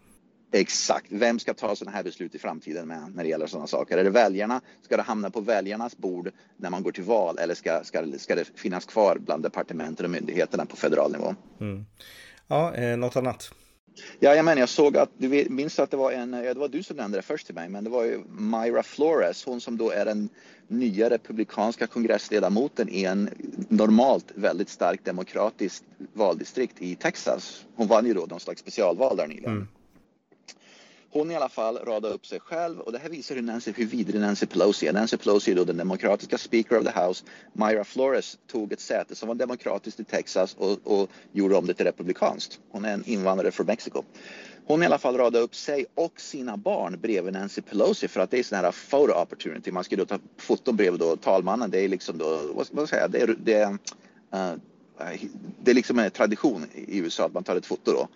Exakt. 0.53 1.07
Vem 1.09 1.39
ska 1.39 1.55
ta 1.55 1.77
sådana 1.77 1.97
här 1.97 2.05
beslut 2.05 2.35
i 2.35 2.39
framtiden 2.39 2.89
med 2.89 3.13
när 3.15 3.23
det 3.23 3.29
gäller 3.29 3.47
sådana 3.47 3.67
saker? 3.67 3.99
Är 3.99 4.05
det 4.05 4.11
väljarna? 4.11 4.61
Ska 4.83 4.97
det 4.97 5.03
hamna 5.03 5.31
på 5.31 5.41
väljarnas 5.41 5.97
bord 5.97 6.31
när 6.57 6.71
man 6.71 6.83
går 6.83 6.93
till 6.93 7.05
val 7.05 7.39
eller 7.39 7.55
ska, 7.55 7.85
ska, 7.85 8.05
ska 8.19 8.35
det 8.35 8.45
finnas 8.59 8.85
kvar 8.85 9.19
bland 9.19 9.43
departementen 9.43 10.07
och 10.07 10.11
myndigheterna 10.11 10.67
på 10.67 10.77
federal 10.77 11.13
nivå? 11.13 11.35
Mm. 11.61 11.87
Ja, 12.47 12.75
eh, 12.75 12.97
något 12.97 13.17
annat? 13.17 13.51
Ja, 14.19 14.43
men 14.43 14.59
jag 14.59 14.69
såg 14.69 14.97
att 14.97 15.11
du 15.19 15.47
minns 15.51 15.79
att 15.79 15.91
det 15.91 15.97
var 15.97 16.13
en, 16.13 16.33
ja, 16.33 16.55
det 16.55 16.61
var 16.61 16.69
du 16.69 16.83
som 16.83 16.97
nämnde 16.97 17.19
det 17.19 17.23
först 17.23 17.47
till 17.47 17.55
mig, 17.55 17.69
men 17.69 17.85
det 17.85 17.91
var 17.91 18.05
ju 18.05 18.21
Myra 18.29 18.83
Flores, 18.83 19.45
hon 19.45 19.61
som 19.61 19.77
då 19.77 19.91
är 19.91 20.05
den 20.05 20.29
nya 20.69 21.11
republikanska 21.11 21.87
kongressledamoten 21.87 22.89
i 22.89 23.05
en 23.05 23.31
normalt 23.69 24.33
väldigt 24.35 24.69
starkt 24.69 25.05
demokratiskt 25.05 25.85
valdistrikt 26.13 26.83
i 26.83 26.95
Texas. 26.95 27.67
Hon 27.75 27.87
vann 27.87 28.07
ju 28.07 28.15
då 28.15 28.27
någon 28.27 28.41
slags 28.41 28.61
specialval 28.61 29.17
där 29.17 29.27
nyligen. 29.27 29.53
Mm. 29.53 29.69
Hon 31.13 31.31
i 31.31 31.37
alla 31.37 31.49
fall 31.49 31.79
radade 31.79 32.15
upp 32.15 32.27
sig 32.27 32.41
själv 32.41 32.81
och 32.81 32.93
det 32.93 32.99
här 32.99 33.09
visar 33.09 33.35
hur, 33.35 33.43
Nancy, 33.43 33.73
hur 33.77 33.87
vidrig 33.87 34.21
Nancy 34.21 34.47
Pelosi 34.47 34.87
är. 34.87 34.93
Nancy 34.93 35.17
Pelosi 35.17 35.51
är 35.51 35.55
då 35.55 35.65
den 35.65 35.77
demokratiska 35.77 36.39
speaker 36.39 36.79
of 36.79 36.85
the 36.85 37.01
house. 37.01 37.25
Myra 37.53 37.85
Flores 37.85 38.39
tog 38.47 38.73
ett 38.73 38.81
säte 38.81 39.15
som 39.15 39.29
var 39.29 39.35
demokratiskt 39.35 40.01
i 40.01 40.05
Texas 40.05 40.57
och, 40.59 40.79
och 40.85 41.11
gjorde 41.33 41.57
om 41.57 41.67
det 41.67 41.75
till 41.75 41.87
republikanskt. 41.87 42.61
Hon 42.71 42.85
är 42.85 42.95
en 42.95 43.05
invandrare 43.05 43.51
från 43.51 43.67
Mexiko. 43.67 44.03
Hon 44.67 44.83
i 44.83 44.87
alla 44.87 44.99
fall 44.99 45.17
radade 45.17 45.45
upp 45.45 45.55
sig 45.55 45.87
och 45.95 46.21
sina 46.21 46.57
barn 46.57 46.99
bredvid 47.01 47.33
Nancy 47.33 47.63
Pelosi 47.63 48.09
för 48.09 48.21
att 48.21 48.31
det 48.31 48.39
är 48.39 48.43
sån 48.43 48.59
här 48.59 48.75
photo 48.91 49.13
opportunity. 49.13 49.73
Man 49.73 49.85
ska 49.85 49.97
då 49.97 50.05
ta 50.05 50.19
foton 50.37 50.77
bredvid 50.77 51.01
då 51.01 51.17
talmannen. 51.17 51.71
Det 51.71 51.81
är 51.81 51.89
liksom 51.89 52.19
då, 52.19 52.41
vad 52.55 52.67
ska 52.67 52.77
man 52.77 52.87
säga, 52.87 53.09
det 53.09 53.21
är, 53.21 53.37
det 53.45 53.55
är, 53.55 53.71
uh, 53.71 54.55
det 55.63 55.71
är 55.71 55.75
liksom 55.75 55.99
en 55.99 56.11
tradition 56.11 56.67
i 56.75 56.99
USA 56.99 57.27
att 57.27 57.35
man 57.35 57.45
tar 57.45 57.57
ett 57.57 57.67
foto 57.67 57.93
då. 57.93 58.09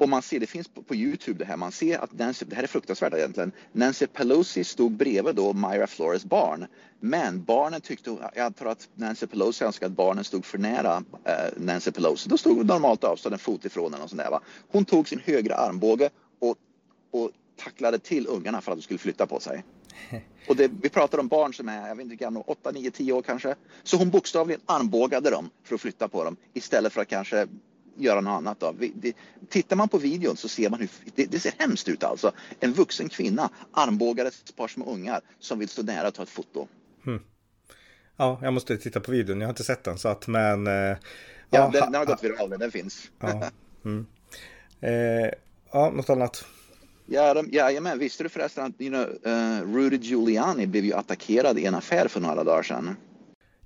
Och 0.00 0.08
man 0.08 0.22
ser, 0.22 0.40
det 0.40 0.46
finns 0.46 0.68
på, 0.68 0.82
på 0.82 0.94
Youtube 0.94 1.38
det 1.38 1.44
här, 1.44 1.56
man 1.56 1.72
ser 1.72 1.98
att 1.98 2.18
Nancy, 2.18 2.44
det 2.48 2.56
här 2.56 2.62
är 2.62 2.66
fruktansvärt 2.66 3.14
egentligen, 3.14 3.52
Nancy 3.72 4.06
Pelosi 4.06 4.64
stod 4.64 4.92
bredvid 4.92 5.34
då 5.34 5.52
Myra 5.52 5.86
Flores 5.86 6.24
barn. 6.24 6.66
Men 7.00 7.44
barnen 7.44 7.80
tyckte, 7.80 8.16
jag 8.34 8.56
tror 8.56 8.68
att 8.70 8.88
Nancy 8.94 9.26
Pelosi 9.26 9.64
önskade 9.64 9.90
att 9.90 9.96
barnen 9.96 10.24
stod 10.24 10.44
för 10.44 10.58
nära 10.58 11.04
eh, 11.24 11.34
Nancy 11.56 11.90
Pelosi. 11.90 12.28
Då 12.28 12.38
stod 12.38 12.66
normalt 12.66 13.04
avstånd 13.04 13.32
en 13.32 13.38
fot 13.38 13.64
ifrån 13.64 13.92
henne 13.92 14.04
och 14.04 14.10
sådär 14.10 14.30
va. 14.30 14.40
Hon 14.68 14.84
tog 14.84 15.08
sin 15.08 15.20
högra 15.24 15.54
armbåge 15.54 16.10
och, 16.38 16.56
och 17.10 17.30
tacklade 17.56 17.98
till 17.98 18.26
ungarna 18.26 18.60
för 18.60 18.72
att 18.72 18.78
de 18.78 18.82
skulle 18.82 18.98
flytta 18.98 19.26
på 19.26 19.40
sig. 19.40 19.64
Och 20.48 20.56
det, 20.56 20.70
vi 20.82 20.88
pratar 20.88 21.18
om 21.18 21.28
barn 21.28 21.54
som 21.54 21.68
är, 21.68 21.88
jag 21.88 21.94
vet 21.94 22.04
inte 22.04 22.16
gamla, 22.16 22.40
8, 22.40 22.70
9, 22.70 22.90
10 22.90 23.12
år 23.12 23.22
kanske. 23.22 23.54
Så 23.82 23.96
hon 23.96 24.10
bokstavligen 24.10 24.60
armbågade 24.66 25.30
dem 25.30 25.50
för 25.64 25.74
att 25.74 25.80
flytta 25.80 26.08
på 26.08 26.24
dem 26.24 26.36
istället 26.54 26.92
för 26.92 27.00
att 27.00 27.08
kanske 27.08 27.46
göra 27.96 28.20
något 28.20 28.30
annat. 28.30 28.64
Det, 28.94 29.12
tittar 29.48 29.76
man 29.76 29.88
på 29.88 29.98
videon 29.98 30.36
så 30.36 30.48
ser 30.48 30.70
man 30.70 30.80
hur 30.80 30.88
det, 31.14 31.24
det, 31.24 31.38
ser 31.38 31.52
hemskt 31.58 31.88
ut 31.88 32.04
alltså. 32.04 32.32
En 32.60 32.72
vuxen 32.72 33.08
kvinna 33.08 33.50
armbågar 33.72 34.24
ett 34.26 34.56
par 34.56 34.68
små 34.68 34.92
ungar 34.92 35.20
som 35.38 35.58
vill 35.58 35.68
stå 35.68 35.82
nära 35.82 36.08
och 36.08 36.14
ta 36.14 36.22
ett 36.22 36.28
foto. 36.28 36.68
Hmm. 37.04 37.20
Ja, 38.16 38.38
jag 38.42 38.52
måste 38.52 38.76
titta 38.76 39.00
på 39.00 39.10
videon. 39.10 39.40
Jag 39.40 39.48
har 39.48 39.52
inte 39.52 39.64
sett 39.64 39.84
den 39.84 39.98
så 39.98 40.08
att 40.08 40.26
men. 40.26 40.66
Eh, 40.66 40.72
ja, 40.72 40.96
ja 41.50 41.70
den, 41.72 41.92
den, 41.92 41.94
har 41.94 42.06
gått 42.06 42.24
viral, 42.24 42.50
den 42.50 42.70
finns. 42.70 43.10
Ja, 43.20 43.50
mm. 43.84 44.06
eh, 44.80 45.30
ja 45.72 45.90
något 45.90 46.10
annat. 46.10 46.44
Ja, 47.06 47.34
de, 47.34 47.48
ja, 47.52 47.80
men 47.80 47.98
visste 47.98 48.22
du 48.22 48.28
förresten 48.28 48.64
att 48.64 48.80
you 48.80 48.90
know, 48.90 49.32
uh, 49.32 49.74
Rudy 49.74 49.96
Giuliani 49.96 50.66
blev 50.66 50.84
ju 50.84 50.92
attackerad 50.92 51.58
i 51.58 51.64
en 51.64 51.74
affär 51.74 52.08
för 52.08 52.20
några 52.20 52.44
dagar 52.44 52.62
sedan? 52.62 52.96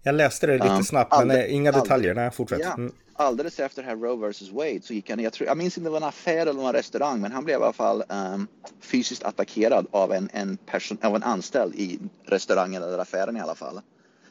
Jag 0.05 0.15
läste 0.15 0.47
det 0.47 0.53
lite 0.53 0.69
um, 0.69 0.85
snabbt, 0.85 1.13
men 1.13 1.21
aldrig, 1.21 1.51
inga 1.51 1.73
detaljer. 1.73 2.15
Nej, 2.15 2.31
fortsätt. 2.31 2.61
Ja, 2.63 2.75
mm 2.75 2.93
alldeles 3.17 3.61
efter 3.61 3.83
det 3.83 3.89
här 3.89 3.97
Roe 3.97 4.31
vs 4.31 4.51
Wade 4.51 4.81
så 4.83 4.95
gick 4.95 5.11
han, 5.11 5.21
jag, 5.21 5.33
tror, 5.33 5.47
jag 5.47 5.57
minns 5.57 5.79
inte 5.79 5.89
om 5.89 5.95
det 5.95 6.01
var 6.01 6.07
en 6.07 6.09
affär 6.09 6.47
eller 6.47 6.67
en 6.67 6.73
restaurang, 6.73 7.21
men 7.21 7.33
han 7.33 7.45
blev 7.45 7.61
i 7.61 7.63
alla 7.63 7.73
fall 7.73 8.03
um, 8.09 8.49
fysiskt 8.81 9.23
attackerad 9.23 9.87
av 9.91 10.13
en, 10.13 10.29
en, 10.33 10.57
person, 10.57 10.99
av 11.03 11.17
en 11.17 11.23
anställd 11.23 11.75
i 11.75 11.99
restaurangen 12.25 12.83
eller 12.83 12.99
affären 12.99 13.37
i 13.37 13.41
alla 13.41 13.55
fall. 13.55 13.81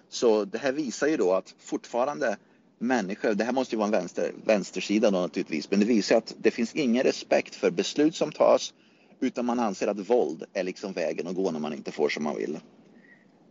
Så 0.09 0.45
det 0.45 0.57
här 0.57 0.71
visar 0.71 1.07
ju 1.07 1.17
då 1.17 1.33
att 1.33 1.55
fortfarande 1.59 2.37
människor, 2.79 3.33
det 3.33 3.43
här 3.43 3.51
måste 3.51 3.75
ju 3.75 3.77
vara 3.77 3.85
en 3.85 3.91
vänster, 3.91 4.31
vänstersida 4.45 5.11
då 5.11 5.19
naturligtvis, 5.19 5.71
men 5.71 5.79
det 5.79 5.85
visar 5.85 6.17
att 6.17 6.35
det 6.37 6.51
finns 6.51 6.75
ingen 6.75 7.03
respekt 7.03 7.55
för 7.55 7.71
beslut 7.71 8.15
som 8.15 8.31
tas 8.31 8.73
utan 9.19 9.45
man 9.45 9.59
anser 9.59 9.87
att 9.87 10.09
våld 10.09 10.43
är 10.53 10.63
liksom 10.63 10.93
vägen 10.93 11.27
att 11.27 11.35
gå 11.35 11.51
när 11.51 11.59
man 11.59 11.73
inte 11.73 11.91
får 11.91 12.09
som 12.09 12.23
man 12.23 12.35
vill. 12.35 12.59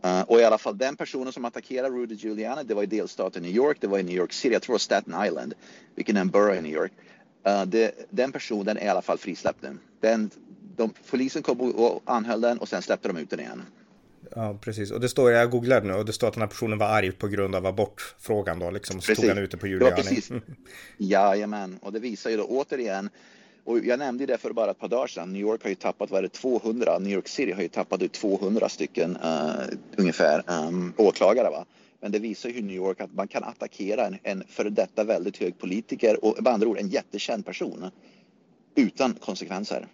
Uh, 0.05 0.21
och 0.21 0.39
i 0.39 0.43
alla 0.43 0.57
fall 0.57 0.77
den 0.77 0.95
personen 0.95 1.33
som 1.33 1.45
attackerade 1.45 1.95
Rudy 1.95 2.15
Giuliani, 2.15 2.63
det 2.63 2.73
var 2.73 2.83
i 2.83 2.85
delstaten 2.85 3.43
New 3.43 3.51
York, 3.51 3.77
det 3.81 3.87
var 3.87 3.99
i 3.99 4.03
New 4.03 4.15
York 4.15 4.33
City, 4.33 4.53
jag 4.53 4.61
tror 4.61 4.77
Staten 4.77 5.25
Island, 5.25 5.53
vilken 5.95 6.17
är 6.17 6.21
en 6.21 6.29
borough 6.29 6.57
i 6.57 6.61
New 6.61 6.73
York. 6.73 6.91
Uh, 7.47 7.65
det, 7.65 8.07
den 8.09 8.31
personen 8.31 8.77
är 8.77 8.85
i 8.85 8.87
alla 8.87 9.01
fall 9.01 9.17
frisläppt 9.17 9.61
nu. 9.61 9.77
Den, 10.01 10.29
de, 10.75 10.93
polisen 11.09 11.43
kom 11.43 11.61
och 11.61 12.01
anhöll 12.05 12.41
den 12.41 12.57
och 12.57 12.67
sen 12.69 12.81
släppte 12.81 13.07
de 13.07 13.17
ut 13.17 13.29
den 13.29 13.39
igen. 13.39 13.63
Ja, 14.35 14.57
precis. 14.61 14.91
Och 14.91 14.99
det 14.99 15.09
står, 15.09 15.31
jag 15.31 15.51
googlade 15.51 15.87
nu 15.87 15.93
och 15.93 16.05
det 16.05 16.13
står 16.13 16.27
att 16.27 16.33
den 16.33 16.41
här 16.41 16.47
personen 16.47 16.77
var 16.77 16.87
arg 16.87 17.11
på 17.11 17.27
grund 17.27 17.55
av 17.55 17.65
abortfrågan 17.65 18.59
då, 18.59 18.71
liksom. 18.71 19.01
Så 19.01 19.07
precis. 19.07 19.21
tog 19.21 19.35
han 19.35 19.43
ute 19.43 19.57
på 19.57 19.67
Giuliani. 19.67 19.91
Ja, 19.91 19.95
precis. 19.95 20.31
Jajamän, 20.97 21.79
och 21.81 21.93
det 21.93 21.99
visar 21.99 22.29
ju 22.29 22.37
då 22.37 22.43
återigen 22.43 23.09
och 23.65 23.79
jag 23.79 23.99
nämnde 23.99 24.25
det 24.25 24.37
för 24.37 24.53
bara 24.53 24.71
ett 24.71 24.79
par 24.79 24.87
dagar 24.87 25.07
sedan. 25.07 25.33
New 25.33 25.41
York 25.41 25.63
har 25.63 25.69
ju 25.69 25.75
tappat, 25.75 26.11
vad 26.11 26.17
är 26.17 26.21
det, 26.21 26.29
200, 26.29 26.99
New 26.99 27.13
York 27.13 27.27
City 27.27 27.51
har 27.51 27.61
ju 27.61 27.67
tappat 27.67 28.01
ut 28.01 28.13
200 28.13 28.69
stycken 28.69 29.17
uh, 29.17 29.77
ungefär 29.97 30.43
um, 30.47 30.93
åklagare. 30.97 31.49
Va? 31.49 31.65
Men 32.01 32.11
det 32.11 32.19
visar 32.19 32.49
ju 32.49 32.55
hur 32.55 32.61
New 32.61 32.75
York 32.75 33.01
att 33.01 33.13
man 33.13 33.27
kan 33.27 33.43
attackera 33.43 34.05
en, 34.05 34.17
en 34.23 34.43
före 34.47 34.69
detta 34.69 35.03
väldigt 35.03 35.37
hög 35.37 35.59
politiker 35.59 36.25
och 36.25 36.43
med 36.43 36.53
andra 36.53 36.67
ord 36.67 36.77
en 36.77 36.89
jättekänd 36.89 37.45
person 37.45 37.91
utan 38.75 39.13
konsekvenser. 39.13 39.87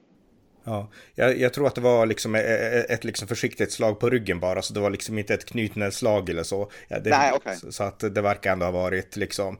Ja, 0.63 0.87
jag, 1.15 1.39
jag, 1.39 1.53
tror 1.53 1.67
att 1.67 1.75
det 1.75 1.81
var 1.81 2.05
liksom 2.05 2.35
ett, 2.35 2.89
ett 2.89 3.03
liksom 3.03 3.27
försiktigt 3.27 3.71
slag 3.71 3.99
på 3.99 4.09
ryggen 4.09 4.39
bara, 4.39 4.61
så 4.61 4.73
det 4.73 4.79
var 4.79 4.89
liksom 4.89 5.17
inte 5.17 5.33
ett 5.33 5.45
knytnävsslag 5.45 6.29
eller 6.29 6.43
så. 6.43 6.71
Ja, 6.87 6.99
det, 6.99 7.09
Nej, 7.09 7.33
okay. 7.33 7.55
Så 7.69 7.83
att 7.83 7.99
det 7.99 8.21
verkar 8.21 8.51
ändå 8.51 8.65
ha 8.65 8.71
varit 8.71 9.15
liksom, 9.15 9.57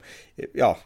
ja, 0.52 0.78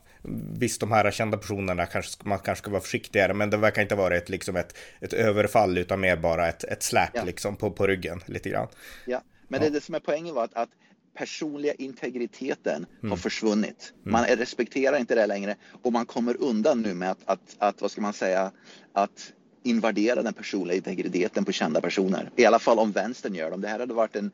visst, 0.59 0.81
de 0.81 0.93
här 0.93 1.11
kända 1.11 1.39
personerna 1.39 1.87
kanske 1.87 2.29
man 2.29 2.39
kanske 2.39 2.63
ska 2.63 2.71
vara 2.71 2.81
försiktigare, 2.81 3.35
men 3.35 3.51
det 3.51 3.57
verkar 3.57 3.83
inte 3.83 3.95
vara 3.95 4.17
ett, 4.17 4.29
liksom 4.29 4.57
ett, 4.57 4.77
ett 5.01 5.13
överfall 5.13 5.79
utan 5.79 6.01
mer 6.01 6.17
bara 6.17 6.49
ett, 6.49 6.65
ett 6.65 6.83
släp 6.83 7.11
ja. 7.13 7.25
liksom 7.25 7.57
på, 7.57 7.71
på 7.71 7.87
ryggen 7.87 8.21
lite 8.27 8.49
grann. 8.49 8.69
Ja, 9.07 9.23
men 9.49 9.63
ja. 9.63 9.69
det, 9.69 9.75
det 9.75 9.81
som 9.81 9.95
är 9.95 10.01
poängen 10.01 10.35
var 10.35 10.45
att, 10.45 10.55
att 10.55 10.69
personliga 11.17 11.73
integriteten 11.73 12.87
mm. 13.01 13.11
har 13.11 13.17
försvunnit. 13.17 13.93
Mm. 14.03 14.13
Man 14.13 14.25
respekterar 14.25 14.99
inte 14.99 15.15
det 15.15 15.27
längre 15.27 15.57
och 15.83 15.93
man 15.93 16.07
kommer 16.07 16.43
undan 16.43 16.83
nu 16.83 16.95
med 16.95 17.11
att, 17.11 17.19
att, 17.25 17.57
att 17.59 17.81
vad 17.81 17.91
ska 17.91 18.01
man 18.01 18.13
säga, 18.13 18.53
att 18.93 19.33
invadera 19.63 20.23
den 20.23 20.35
personliga 20.35 20.77
integriteten 20.77 21.45
på 21.45 21.53
kända 21.53 21.81
personer. 21.81 22.31
I 22.37 22.45
alla 22.45 22.59
fall 22.59 22.79
om 22.79 22.93
vänstern 22.93 23.35
gör 23.35 23.49
det. 23.49 23.55
Om 23.55 23.61
det 23.61 23.69
här 23.69 23.79
hade 23.79 23.95
varit 23.95 24.17
en 24.17 24.31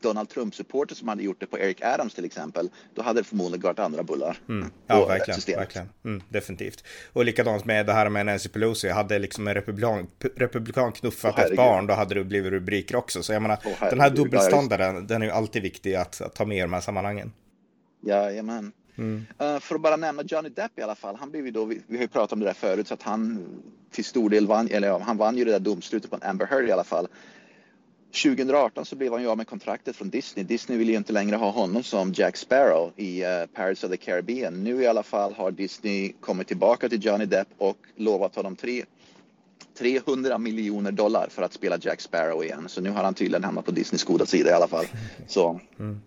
Donald 0.00 0.28
Trump-supporter 0.28 0.94
som 0.94 1.08
hade 1.08 1.22
gjort 1.22 1.40
det 1.40 1.46
på 1.46 1.58
Eric 1.58 1.82
Adams 1.82 2.14
till 2.14 2.24
exempel, 2.24 2.70
då 2.94 3.02
hade 3.02 3.20
det 3.20 3.24
förmodligen 3.24 3.62
varit 3.62 3.78
andra 3.78 4.02
bullar. 4.02 4.38
Mm. 4.48 4.70
Ja, 4.86 5.06
verkligen. 5.06 5.58
verkligen. 5.58 5.88
Mm, 6.04 6.22
definitivt. 6.28 6.84
Och 7.12 7.24
likadant 7.24 7.64
med 7.64 7.86
det 7.86 7.92
här 7.92 8.08
med 8.08 8.26
Nancy 8.26 8.48
Pelosi. 8.48 8.88
Hade 8.88 9.18
liksom 9.18 9.48
en 9.48 9.54
republikan, 9.54 10.06
republikan 10.36 10.92
knuffat 10.92 11.38
oh, 11.38 11.44
ett 11.44 11.56
barn, 11.56 11.86
då 11.86 11.94
hade 11.94 12.14
det 12.14 12.24
blivit 12.24 12.52
rubriker 12.52 12.96
också. 12.96 13.22
Så 13.22 13.32
jag 13.32 13.42
menar, 13.42 13.56
oh, 13.56 13.88
den 13.90 14.00
här 14.00 14.10
dubbelstandarden, 14.10 15.06
den 15.06 15.22
är 15.22 15.26
ju 15.26 15.32
alltid 15.32 15.62
viktig 15.62 15.94
att, 15.94 16.20
att 16.20 16.34
ta 16.34 16.44
med 16.44 16.58
i 16.58 16.60
de 16.60 16.72
här 16.72 16.80
sammanhangen. 16.80 17.32
Jajamän. 18.00 18.72
Mm. 18.98 19.26
Uh, 19.42 19.58
för 19.58 19.74
att 19.74 19.80
bara 19.80 19.96
nämna 19.96 20.22
Johnny 20.22 20.48
Depp 20.48 20.78
i 20.78 20.82
alla 20.82 20.94
fall. 20.94 21.16
Han 21.16 21.30
blev 21.30 21.44
ju 21.44 21.50
då, 21.50 21.64
vi, 21.64 21.82
vi 21.86 21.96
har 21.96 22.02
ju 22.02 22.08
pratat 22.08 22.32
om 22.32 22.40
det 22.40 22.46
där 22.46 22.54
förut, 22.54 22.88
så 22.88 22.94
att 22.94 23.02
han 23.02 23.44
till 23.90 24.04
stor 24.04 24.30
del 24.30 24.46
vann, 24.46 24.68
eller 24.70 24.88
ja, 24.88 24.98
han 24.98 25.16
vann 25.16 25.36
ju 25.36 25.44
det 25.44 25.50
där 25.50 25.58
domslutet 25.58 26.10
på 26.10 26.18
Amber 26.22 26.46
Heard 26.46 26.68
i 26.68 26.72
alla 26.72 26.84
fall. 26.84 27.08
2018 28.12 28.84
så 28.84 28.96
blev 28.96 29.12
han 29.12 29.22
ju 29.22 29.28
av 29.28 29.36
med 29.36 29.46
kontraktet 29.46 29.96
från 29.96 30.10
Disney. 30.10 30.44
Disney 30.44 30.78
vill 30.78 30.88
ju 30.88 30.96
inte 30.96 31.12
längre 31.12 31.36
ha 31.36 31.50
honom 31.50 31.82
som 31.82 32.12
Jack 32.12 32.36
Sparrow 32.36 32.92
i 32.96 33.24
uh, 33.24 33.46
Pirates 33.56 33.84
of 33.84 33.90
the 33.90 33.96
Caribbean. 33.96 34.64
Nu 34.64 34.82
i 34.82 34.86
alla 34.86 35.02
fall 35.02 35.34
har 35.34 35.50
Disney 35.50 36.12
kommit 36.20 36.48
tillbaka 36.48 36.88
till 36.88 37.04
Johnny 37.04 37.26
Depp 37.26 37.48
och 37.58 37.76
lovat 37.96 38.36
honom 38.36 38.56
tre 38.56 38.84
300 39.78 40.38
miljoner 40.38 40.92
dollar 40.92 41.28
för 41.30 41.42
att 41.42 41.52
spela 41.52 41.78
Jack 41.80 42.00
Sparrow 42.00 42.44
igen. 42.44 42.68
Så 42.68 42.80
nu 42.80 42.90
har 42.90 43.04
han 43.04 43.14
tydligen 43.14 43.44
hamnat 43.44 43.64
på 43.64 43.70
Disneys 43.70 44.04
goda 44.04 44.26
sida 44.26 44.50
i 44.50 44.52
alla 44.52 44.68
fall. 44.68 44.86
Så. 45.28 45.60
Mm. 45.78 46.00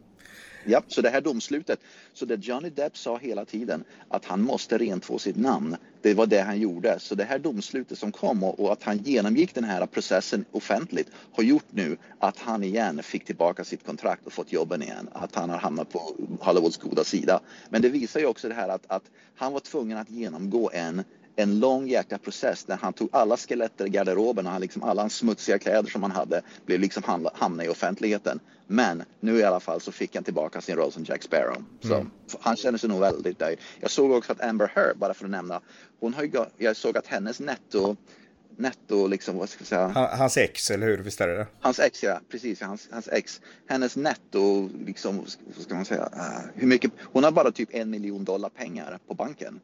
Ja, 0.65 0.81
så 0.88 1.01
det 1.01 1.10
här 1.10 1.22
domslutet, 1.22 1.79
så 2.13 2.25
det 2.25 2.36
Johnny 2.45 2.69
Depp 2.69 2.98
sa 2.98 3.17
hela 3.17 3.45
tiden 3.45 3.84
att 4.10 4.25
han 4.25 4.41
måste 4.41 4.77
rentvå 4.77 5.19
sitt 5.19 5.36
namn, 5.36 5.77
det 6.01 6.13
var 6.13 6.25
det 6.25 6.41
han 6.41 6.60
gjorde. 6.60 7.00
Så 7.00 7.15
det 7.15 7.24
här 7.24 7.39
domslutet 7.39 7.98
som 7.98 8.12
kom 8.12 8.43
och, 8.43 8.60
och, 8.60 8.72
att 8.72 8.84
han 8.84 8.98
genomgick 8.98 9.55
den 9.55 9.63
här 9.63 9.86
processen 9.86 10.45
offentligt 10.51 11.12
har 11.31 11.43
gjort 11.43 11.65
nu 11.69 11.98
att 12.19 12.39
han 12.39 12.63
igen 12.63 13.03
fick 13.03 13.25
tillbaka 13.25 13.63
sitt 13.63 13.86
kontrakt 13.86 14.25
och 14.25 14.34
fått 14.34 14.51
jobben 14.51 14.81
igen. 14.81 15.10
Att 15.12 15.36
han 15.36 15.50
har 15.50 15.57
hamnat 15.57 15.89
på 15.89 16.15
Hollywoods 16.39 16.77
goda 16.77 17.03
sida. 17.03 17.39
Men 17.69 17.81
det 17.81 17.89
visar 17.89 18.19
ju 18.19 18.25
också 18.25 18.48
det 18.48 18.53
här 18.55 18.69
att, 18.69 18.86
att 18.88 19.03
han 19.36 19.53
var 19.53 19.60
tvungen 19.60 19.98
att 19.98 20.10
genomgå 20.10 20.72
en 20.74 21.03
en 21.36 21.60
lång 21.60 21.88
jäkla 21.88 22.18
process 22.18 22.68
när 22.68 22.77
han 22.77 22.94
tog 22.94 23.10
alla 23.12 23.38
skeletter 23.38 23.86
i 23.86 23.89
garderoben 23.89 24.46
och 24.46 24.51
han 24.51 24.62
liksom 24.62 24.84
alla 24.84 25.01
hans 25.01 25.15
smutsiga 25.15 25.60
kläder 25.60 25.89
som 25.89 26.04
han 26.04 26.12
hade 26.12 26.42
blev 26.65 26.80
liksom 26.80 27.22
hamna 27.34 27.65
i 27.65 27.70
offentligheten. 27.70 28.39
Men 28.68 29.04
nu 29.20 29.38
i 29.38 29.44
alla 29.44 29.60
fall 29.60 29.82
så 29.82 29.92
fick 29.92 30.15
han 30.15 30.24
tillbaka 30.24 30.62
sin 30.62 30.75
roll 30.75 30.92
som 30.92 31.04
Jack 31.04 31.24
Sparrow. 31.24 31.63
Så 31.82 31.96
mm. 31.96 32.12
han 32.39 32.56
känner 32.56 32.77
sig 32.77 32.89
nog 32.89 33.00
väldigt 33.00 33.39
nöjd. 33.39 33.60
Jag 33.80 33.92
såg 33.92 34.12
också 34.12 34.32
att 34.32 34.42
Amber 34.42 34.72
Heard, 34.75 34.98
bara 34.98 35.13
för 35.13 35.25
att 35.25 35.32
nämna, 35.32 35.62
hon 36.00 36.13
har 36.13 36.24
ju, 36.24 36.32
jag 36.58 36.75
såg 36.75 36.98
att 36.98 37.08
hennes 37.08 37.39
netto 37.39 37.96
netto, 38.58 39.08
liksom, 39.08 39.38
vad 39.38 39.50
ska 39.50 39.62
jag 39.62 39.68
säga? 39.68 40.08
Hans 40.18 40.38
ex, 40.38 40.72
eller 40.72 40.88
hur? 40.88 40.98
Visst 40.98 41.22
är 41.22 41.27
det 41.27 41.48
Hans 41.60 41.80
ex, 41.80 42.04
ja. 42.04 42.20
Precis, 42.30 42.62
hans, 42.62 42.89
hans 42.92 43.08
ex. 43.08 43.42
Hennes 43.68 43.96
netto, 43.96 44.70
liksom, 44.86 45.18
vad 45.56 45.63
ska 45.63 45.75
man 45.75 45.86
säga? 45.86 46.10
Uh, 46.13 46.50
hur 46.56 46.68
mycket? 46.68 46.92
Hon 47.01 47.24
har 47.24 47.32
bara 47.32 47.51
typ 47.51 47.70
en 47.72 47.89
miljon 47.89 48.24
dollar 48.24 48.50
pengar 48.50 49.00
på 49.08 49.13
banken. 49.13 49.60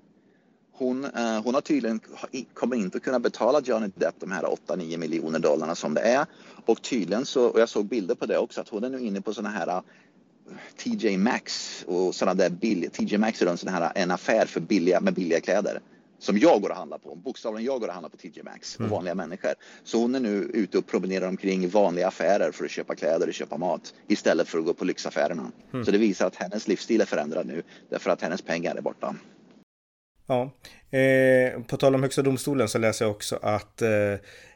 Hon, 0.81 1.05
uh, 1.05 1.41
hon 1.43 1.53
har 1.53 1.61
tydligen, 1.61 1.99
kommer 2.53 2.75
inte 2.75 2.99
kunna 2.99 3.19
betala 3.19 3.61
Johnny 3.61 3.89
Depp 3.95 4.15
de 4.19 4.31
här 4.31 4.43
8-9 4.67 4.97
miljoner 4.97 5.39
dollarna 5.39 5.75
som 5.75 5.93
det 5.93 6.01
är. 6.01 6.25
Och 6.65 6.81
tydligen 6.81 7.25
så, 7.25 7.45
och 7.45 7.59
jag 7.59 7.69
såg 7.69 7.85
bilder 7.85 8.15
på 8.15 8.25
det 8.25 8.37
också, 8.37 8.61
att 8.61 8.69
hon 8.69 8.83
är 8.83 8.89
nu 8.89 8.99
inne 8.99 9.21
på 9.21 9.33
sådana 9.33 9.49
här 9.49 9.67
eh, 9.67 9.81
TJ 10.77 11.17
Maxx 11.17 11.83
och 11.87 12.15
sådana 12.15 12.33
där 12.33 12.49
billiga, 12.49 12.89
TJ 12.89 13.17
Maxx 13.17 13.41
är 13.41 13.47
en 13.47 13.57
sån 13.57 13.73
här 13.73 13.91
en 13.95 14.11
affär 14.11 14.45
för 14.45 14.59
billiga, 14.59 14.99
med 14.99 15.13
billiga 15.13 15.41
kläder 15.41 15.79
som 16.19 16.37
jag 16.37 16.61
går 16.61 16.69
och 16.69 16.75
handlar 16.75 16.97
på. 16.97 17.15
Bokstavligen 17.15 17.65
jag 17.65 17.79
går 17.79 17.87
och 17.87 17.93
handlar 17.93 18.09
på 18.09 18.17
TJ 18.17 18.43
Maxx 18.43 18.75
och 18.75 18.81
mm. 18.81 18.91
vanliga 18.91 19.15
människor. 19.15 19.53
Så 19.83 19.97
hon 20.01 20.15
är 20.15 20.19
nu 20.19 20.49
ute 20.53 20.77
och 20.77 20.87
promenerar 20.87 21.27
omkring 21.27 21.63
i 21.63 21.67
vanliga 21.67 22.07
affärer 22.07 22.51
för 22.51 22.65
att 22.65 22.71
köpa 22.71 22.95
kläder 22.95 23.27
och 23.27 23.33
köpa 23.33 23.57
mat 23.57 23.93
istället 24.07 24.47
för 24.47 24.59
att 24.59 24.65
gå 24.65 24.73
på 24.73 24.85
lyxaffärerna. 24.85 25.51
Mm. 25.73 25.85
Så 25.85 25.91
det 25.91 25.97
visar 25.97 26.27
att 26.27 26.35
hennes 26.35 26.67
livsstil 26.67 27.01
är 27.01 27.05
förändrad 27.05 27.45
nu 27.45 27.63
därför 27.89 28.09
att 28.09 28.21
hennes 28.21 28.41
pengar 28.41 28.75
är 28.75 28.81
borta. 28.81 29.15
Ja, 30.31 30.51
eh, 30.97 31.61
på 31.61 31.77
tal 31.77 31.95
om 31.95 32.03
Högsta 32.03 32.21
domstolen 32.21 32.67
så 32.67 32.77
läser 32.77 33.05
jag 33.05 33.11
också 33.11 33.39
att 33.41 33.81
eh, 33.81 34.13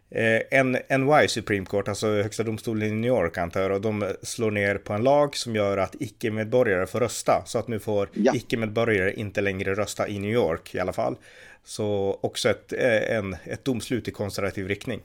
eh 0.09 0.63
NY 0.99 1.27
Supreme 1.27 1.65
Court, 1.65 1.87
alltså 1.87 2.07
Högsta 2.07 2.43
domstolen 2.43 2.87
i 2.87 2.91
New 2.91 3.07
York 3.07 3.37
antar 3.37 3.61
jag, 3.61 3.71
och 3.71 3.81
de 3.81 4.13
slår 4.21 4.51
ner 4.51 4.77
på 4.77 4.93
en 4.93 5.03
lag 5.03 5.35
som 5.35 5.55
gör 5.55 5.77
att 5.77 5.95
icke-medborgare 5.99 6.85
får 6.85 6.99
rösta. 6.99 7.43
Så 7.45 7.59
att 7.59 7.67
nu 7.67 7.79
får 7.79 8.09
ja. 8.13 8.35
icke-medborgare 8.35 9.13
inte 9.13 9.41
längre 9.41 9.75
rösta 9.75 10.07
i 10.07 10.19
New 10.19 10.31
York 10.31 10.75
i 10.75 10.79
alla 10.79 10.93
fall. 10.93 11.15
Så 11.63 12.19
också 12.21 12.49
ett, 12.49 12.73
eh, 12.73 13.17
en, 13.17 13.35
ett 13.43 13.65
domslut 13.65 14.07
i 14.07 14.11
konservativ 14.11 14.67
riktning. 14.67 15.01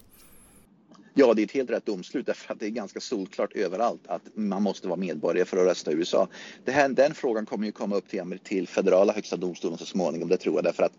Ja, 1.14 1.35
det 1.35 1.43
är 1.43 1.45
ett 1.45 1.52
helt 1.52 1.71
rätt 1.71 1.87
domslut 1.87 2.26
därför 2.26 2.52
att 2.52 2.61
det 2.61 2.67
är 2.67 2.71
ganska 2.71 3.00
solklart 3.00 3.52
överallt 3.52 4.00
att 4.07 4.23
man 4.35 4.62
måste 4.62 4.88
vara 4.88 4.97
medborgare 4.97 5.45
för 5.45 5.57
att 5.57 5.67
rösta 5.67 5.93
i 5.93 5.95
USA. 5.95 6.29
Det 6.64 6.73
här, 6.73 6.88
den 6.88 7.14
frågan 7.14 7.47
kommer 7.47 7.67
ju 7.67 7.73
komma 7.73 7.97
upp 7.97 8.09
till, 8.09 8.38
till 8.45 8.69
federala 8.69 9.12
högsta 9.12 9.37
domstolen 9.37 9.79
så 9.79 9.87
småningom, 9.87 10.29
det 10.29 10.37
tror 10.37 10.55
jag, 10.55 10.64
därför 10.64 10.83
att 10.83 10.93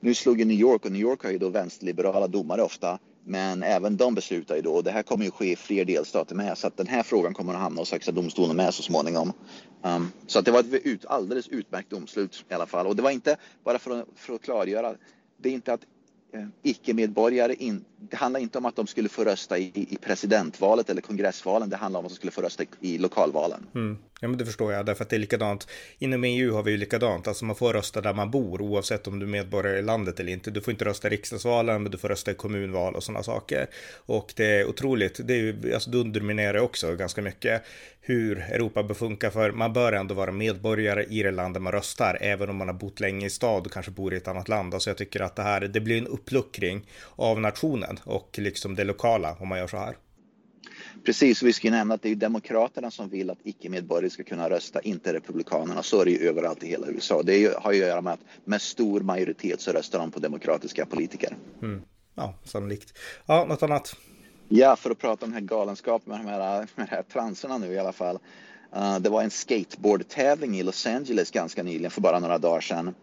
nu 0.00 0.14
slog 0.14 0.38
ju 0.38 0.44
New 0.44 0.58
York 0.58 0.84
och 0.84 0.92
New 0.92 1.00
York 1.00 1.22
har 1.22 1.30
ju 1.30 1.38
då 1.38 1.48
vänsterliberala 1.48 2.26
domare 2.26 2.62
ofta, 2.62 2.98
men 3.24 3.62
även 3.62 3.96
de 3.96 4.14
beslutar 4.14 4.56
ju 4.56 4.62
då 4.62 4.72
och 4.72 4.84
det 4.84 4.90
här 4.90 5.02
kommer 5.02 5.24
ju 5.24 5.30
ske 5.30 5.52
i 5.52 5.56
fler 5.56 5.84
delstater 5.84 6.34
med 6.34 6.58
så 6.58 6.66
att 6.66 6.76
den 6.76 6.86
här 6.86 7.02
frågan 7.02 7.34
kommer 7.34 7.54
att 7.54 7.60
hamna 7.60 7.80
hos 7.80 7.92
högsta 7.92 8.12
domstolen 8.12 8.56
med 8.56 8.74
så 8.74 8.82
småningom. 8.82 9.32
Um, 9.82 10.12
så 10.26 10.38
att 10.38 10.44
det 10.44 10.50
var 10.50 10.60
ett 10.60 10.86
ut, 10.86 11.04
alldeles 11.04 11.48
utmärkt 11.48 11.90
domslut 11.90 12.44
i 12.50 12.54
alla 12.54 12.66
fall 12.66 12.86
och 12.86 12.96
det 12.96 13.02
var 13.02 13.10
inte 13.10 13.36
bara 13.64 13.78
för 13.78 14.00
att, 14.00 14.06
för 14.14 14.34
att 14.34 14.42
klargöra, 14.42 14.94
det 15.36 15.48
är 15.48 15.52
inte 15.52 15.72
att 15.72 15.86
eh, 16.32 16.46
icke-medborgare 16.62 17.54
in, 17.54 17.84
det 18.00 18.16
handlar 18.16 18.40
inte 18.40 18.58
om 18.58 18.66
att 18.66 18.76
de 18.76 18.86
skulle 18.86 19.08
få 19.08 19.24
rösta 19.24 19.58
i, 19.58 19.72
i 19.74 19.98
presidentvalet 20.00 20.90
eller 20.90 21.00
kongressvalen. 21.00 21.70
Det 21.70 21.76
handlar 21.76 22.00
om 22.00 22.06
att 22.06 22.12
de 22.12 22.16
skulle 22.16 22.32
få 22.32 22.42
rösta 22.42 22.62
i, 22.62 22.66
i 22.80 22.98
lokalvalen. 22.98 23.66
Mm. 23.74 23.98
Ja, 24.20 24.28
men 24.28 24.38
det 24.38 24.46
förstår 24.46 24.72
jag, 24.72 24.86
därför 24.86 25.04
att 25.04 25.10
det 25.10 25.16
är 25.16 25.20
likadant. 25.20 25.68
Inom 25.98 26.24
EU 26.24 26.54
har 26.54 26.62
vi 26.62 26.70
ju 26.70 26.76
likadant, 26.76 27.28
alltså 27.28 27.44
man 27.44 27.56
får 27.56 27.72
rösta 27.72 28.00
där 28.00 28.14
man 28.14 28.30
bor 28.30 28.62
oavsett 28.62 29.06
om 29.06 29.18
du 29.18 29.26
är 29.26 29.30
medborgare 29.30 29.78
i 29.78 29.82
landet 29.82 30.20
eller 30.20 30.32
inte. 30.32 30.50
Du 30.50 30.60
får 30.60 30.70
inte 30.70 30.84
rösta 30.84 31.08
i 31.08 31.10
riksdagsvalen, 31.10 31.82
men 31.82 31.92
du 31.92 31.98
får 31.98 32.08
rösta 32.08 32.30
i 32.30 32.34
kommunval 32.34 32.94
och 32.94 33.02
sådana 33.02 33.22
saker. 33.22 33.66
Och 34.06 34.32
det 34.36 34.46
är 34.46 34.68
otroligt, 34.68 35.20
det 35.24 35.34
är 35.34 35.38
ju, 35.38 35.74
alltså 35.74 35.90
det 35.90 35.98
underminerar 35.98 36.58
också 36.58 36.96
ganska 36.96 37.22
mycket 37.22 37.62
hur 38.00 38.38
Europa 38.38 38.82
bör 38.82 38.94
funka, 38.94 39.30
för 39.30 39.52
man 39.52 39.72
bör 39.72 39.92
ändå 39.92 40.14
vara 40.14 40.32
medborgare 40.32 41.04
i 41.04 41.22
det 41.22 41.30
land 41.30 41.54
där 41.54 41.60
man 41.60 41.72
röstar, 41.72 42.18
även 42.20 42.50
om 42.50 42.56
man 42.56 42.68
har 42.68 42.74
bott 42.74 43.00
länge 43.00 43.26
i 43.26 43.30
stad 43.30 43.66
och 43.66 43.72
kanske 43.72 43.90
bor 43.90 44.14
i 44.14 44.16
ett 44.16 44.28
annat 44.28 44.48
land. 44.48 44.74
Alltså 44.74 44.90
jag 44.90 44.96
tycker 44.96 45.20
att 45.20 45.36
det 45.36 45.42
här, 45.42 45.60
det 45.60 45.80
blir 45.80 45.98
en 45.98 46.06
uppluckring 46.06 46.86
av 47.16 47.40
nationen 47.40 47.89
nationen 47.92 48.16
och 48.16 48.38
liksom 48.38 48.74
det 48.74 48.84
lokala 48.84 49.36
om 49.40 49.48
man 49.48 49.58
gör 49.58 49.66
så 49.66 49.76
här. 49.76 49.96
Precis, 51.04 51.42
vi 51.42 51.52
ska 51.52 51.66
ju 51.66 51.70
nämna 51.70 51.94
att 51.94 52.02
det 52.02 52.10
är 52.10 52.14
Demokraterna 52.14 52.90
som 52.90 53.08
vill 53.08 53.30
att 53.30 53.38
icke-medborgare 53.44 54.10
ska 54.10 54.22
kunna 54.24 54.50
rösta, 54.50 54.80
inte 54.80 55.12
Republikanerna. 55.12 55.82
Så 55.82 56.00
är 56.00 56.04
det 56.04 56.10
ju 56.10 56.28
överallt 56.28 56.62
i 56.62 56.66
hela 56.66 56.86
USA. 56.86 57.22
Det 57.22 57.36
ju, 57.36 57.52
har 57.58 57.72
ju 57.72 57.82
att 57.82 57.88
göra 57.88 58.00
med 58.00 58.12
att 58.12 58.20
med 58.44 58.62
stor 58.62 59.00
majoritet 59.00 59.60
så 59.60 59.72
röstar 59.72 59.98
de 59.98 60.10
på 60.10 60.20
demokratiska 60.20 60.86
politiker. 60.86 61.36
Mm. 61.62 61.82
Ja, 62.14 62.34
sannolikt. 62.44 62.98
Ja, 63.26 63.44
något 63.44 63.62
annat? 63.62 63.96
Ja, 64.48 64.76
för 64.76 64.90
att 64.90 64.98
prata 64.98 65.24
om 65.24 65.32
den 65.32 65.42
här 65.42 65.48
galenskapen 65.48 66.08
med 66.08 66.20
de 66.20 66.42
här, 66.42 66.66
med 66.74 66.88
här 66.88 67.02
transerna 67.02 67.58
nu 67.58 67.72
i 67.72 67.78
alla 67.78 67.92
fall. 67.92 68.18
Uh, 68.76 68.98
det 68.98 69.10
var 69.10 69.22
en 69.22 69.30
skateboardtävling 69.30 70.58
i 70.58 70.62
Los 70.62 70.86
Angeles 70.86 71.30
ganska 71.30 71.62
nyligen, 71.62 71.90
för 71.90 72.00
bara 72.00 72.18
några 72.18 72.38
dagar 72.38 72.60
sedan. 72.60 72.94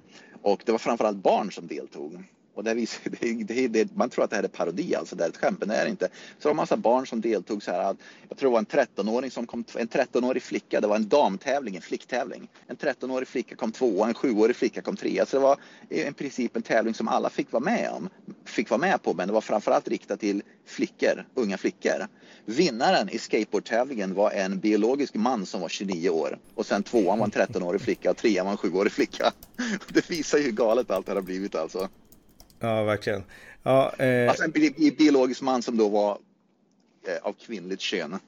Och 0.42 0.62
det 0.66 0.72
var 0.72 0.80
framförallt 0.80 1.18
barn 1.18 1.52
som 1.52 1.68
deltog. 1.68 2.24
Och 2.58 2.64
det 2.64 2.74
visar, 2.74 3.02
det, 3.20 3.44
det, 3.44 3.68
det, 3.68 3.96
man 3.96 4.10
tror 4.10 4.24
att 4.24 4.30
det 4.30 4.36
här 4.36 4.44
är 4.44 4.48
parodi, 4.48 4.96
alltså 4.96 5.16
det 5.16 5.24
är 5.24 5.30
ett 5.30 5.38
skämt, 5.38 5.60
men 5.60 5.70
det 5.70 5.76
är 5.76 5.84
det 5.84 5.90
inte. 5.90 6.06
Så 6.08 6.40
det 6.40 6.46
var 6.46 6.52
en 6.52 6.58
massa 6.58 6.78
barn 6.78 7.08
som 7.08 7.22
deltog 7.22 7.64
så 7.64 7.72
här. 7.72 7.96
Jag 8.30 8.38
tror 8.38 8.50
det 8.50 8.54
var 8.54 8.60
en 8.60 8.66
13-åring 8.66 9.32
som 9.32 9.48
kom, 9.48 9.64
en 9.76 9.88
13-årig 9.88 10.44
flicka, 10.44 10.82
det 10.82 10.88
var 10.88 10.96
en 10.96 11.08
damtävling, 11.08 11.76
en 11.76 11.82
flicktävling. 11.82 12.48
En 12.68 12.78
13-årig 12.78 13.28
flicka 13.28 13.56
kom 13.56 13.72
tvåa, 13.72 14.08
en 14.08 14.14
7-årig 14.14 14.56
flicka 14.56 14.82
kom 14.82 14.96
trea. 14.96 15.26
Så 15.26 15.38
det 15.38 15.44
var 15.44 15.58
i 15.90 16.12
princip 16.12 16.56
en 16.56 16.62
tävling 16.62 16.94
som 16.94 17.08
alla 17.08 17.30
fick 17.30 17.52
vara 17.52 17.64
med 17.64 17.90
om, 17.92 18.10
fick 18.46 18.70
vara 18.70 18.82
med 18.82 19.04
på, 19.04 19.14
men 19.14 19.28
det 19.28 19.34
var 19.34 19.42
framförallt 19.42 19.88
riktat 19.88 20.20
till 20.20 20.44
flickor, 20.66 21.26
unga 21.34 21.58
flickor. 21.58 22.08
Vinnaren 22.46 23.10
i 23.10 23.18
skateboardtävlingen 23.20 24.14
var 24.14 24.32
en 24.32 24.60
biologisk 24.60 25.16
man 25.16 25.46
som 25.46 25.62
var 25.62 25.70
29 25.70 26.10
år 26.10 26.40
och 26.56 26.66
sen 26.66 26.84
tvåan 26.84 27.20
var 27.20 27.26
en 27.26 27.32
13-årig 27.32 27.82
flicka 27.82 28.12
och 28.12 28.18
trean 28.18 28.46
var 28.46 28.52
en 28.52 28.58
7-årig 28.58 28.92
flicka. 28.92 29.32
Det 29.88 30.10
visar 30.10 30.38
ju 30.38 30.44
hur 30.44 30.52
galet 30.52 30.92
allt 30.92 31.06
det 31.06 31.14
har 31.14 31.22
blivit 31.22 31.56
alltså. 31.56 31.90
Ja, 32.60 32.84
verkligen. 32.84 33.24
Ja, 33.64 33.94
eh... 33.98 34.30
Alltså 34.30 34.44
en 34.44 34.52
bi 34.52 34.96
biologisk 34.98 35.42
man 35.42 35.62
som 35.62 35.78
då 35.78 35.90
var 35.90 36.18
eh, 37.08 37.28
av 37.28 37.34
kvinnligt 37.34 37.82
kön. 37.82 38.20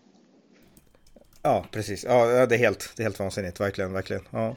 Ja, 1.41 1.65
precis. 1.71 2.03
Ja, 2.03 2.45
det 2.45 2.55
är 2.55 2.59
helt, 2.59 2.93
det 2.95 3.01
är 3.01 3.05
helt 3.05 3.19
vansinnigt, 3.19 3.59
verkligen, 3.59 3.93
verkligen. 3.93 4.23
Ja. 4.29 4.55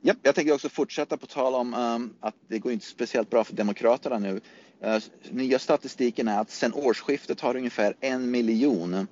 Ja, 0.00 0.14
jag 0.22 0.34
tänker 0.34 0.52
också 0.52 0.68
fortsätta 0.68 1.16
på 1.16 1.26
tal 1.26 1.54
om 1.54 1.74
um, 1.74 2.14
att 2.20 2.34
det 2.48 2.58
går 2.58 2.72
inte 2.72 2.86
speciellt 2.86 3.30
bra 3.30 3.44
för 3.44 3.54
Demokraterna 3.54 4.18
nu. 4.18 4.40
Uh, 4.84 4.98
nya 5.30 5.58
statistiken 5.58 6.28
är 6.28 6.40
att 6.40 6.50
sedan 6.50 6.72
årsskiftet 6.74 7.40
har 7.40 7.56
ungefär 7.56 7.96
en 8.00 8.30
miljon 8.30 9.06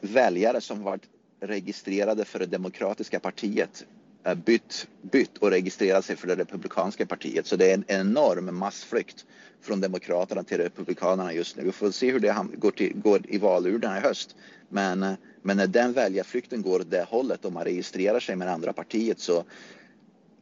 väljare 0.00 0.60
som 0.60 0.82
varit 0.82 1.02
registrerade 1.40 2.24
för 2.24 2.38
det 2.38 2.46
demokratiska 2.46 3.20
partiet 3.20 3.84
Eh, 4.26 4.34
bytt, 4.34 4.88
bytt 5.02 5.38
och 5.38 5.50
registrerat 5.50 6.04
sig 6.04 6.16
för 6.16 6.26
det 6.28 6.36
republikanska 6.36 7.06
partiet. 7.06 7.46
Så 7.46 7.56
det 7.56 7.70
är 7.70 7.74
en 7.74 7.84
enorm 7.86 8.58
massflykt 8.58 9.26
från 9.60 9.80
Demokraterna 9.80 10.42
till 10.42 10.58
Republikanerna 10.58 11.32
just 11.32 11.56
nu. 11.56 11.64
Vi 11.64 11.72
får 11.72 11.90
se 11.90 12.12
hur 12.12 12.20
det 12.20 12.36
går, 12.54 12.70
till, 12.70 12.92
går 12.96 13.20
i 13.28 13.38
valurnorna 13.38 13.98
i 13.98 14.00
höst. 14.00 14.36
Men, 14.68 15.02
eh, 15.02 15.12
men 15.42 15.56
när 15.56 15.66
den 15.66 15.92
väljarflykten 15.92 16.62
går 16.62 16.80
åt 16.80 16.90
det 16.90 17.06
hållet 17.08 17.44
och 17.44 17.52
man 17.52 17.64
registrerar 17.64 18.20
sig 18.20 18.36
med 18.36 18.48
det 18.48 18.52
andra 18.52 18.72
partiet 18.72 19.20
så 19.20 19.44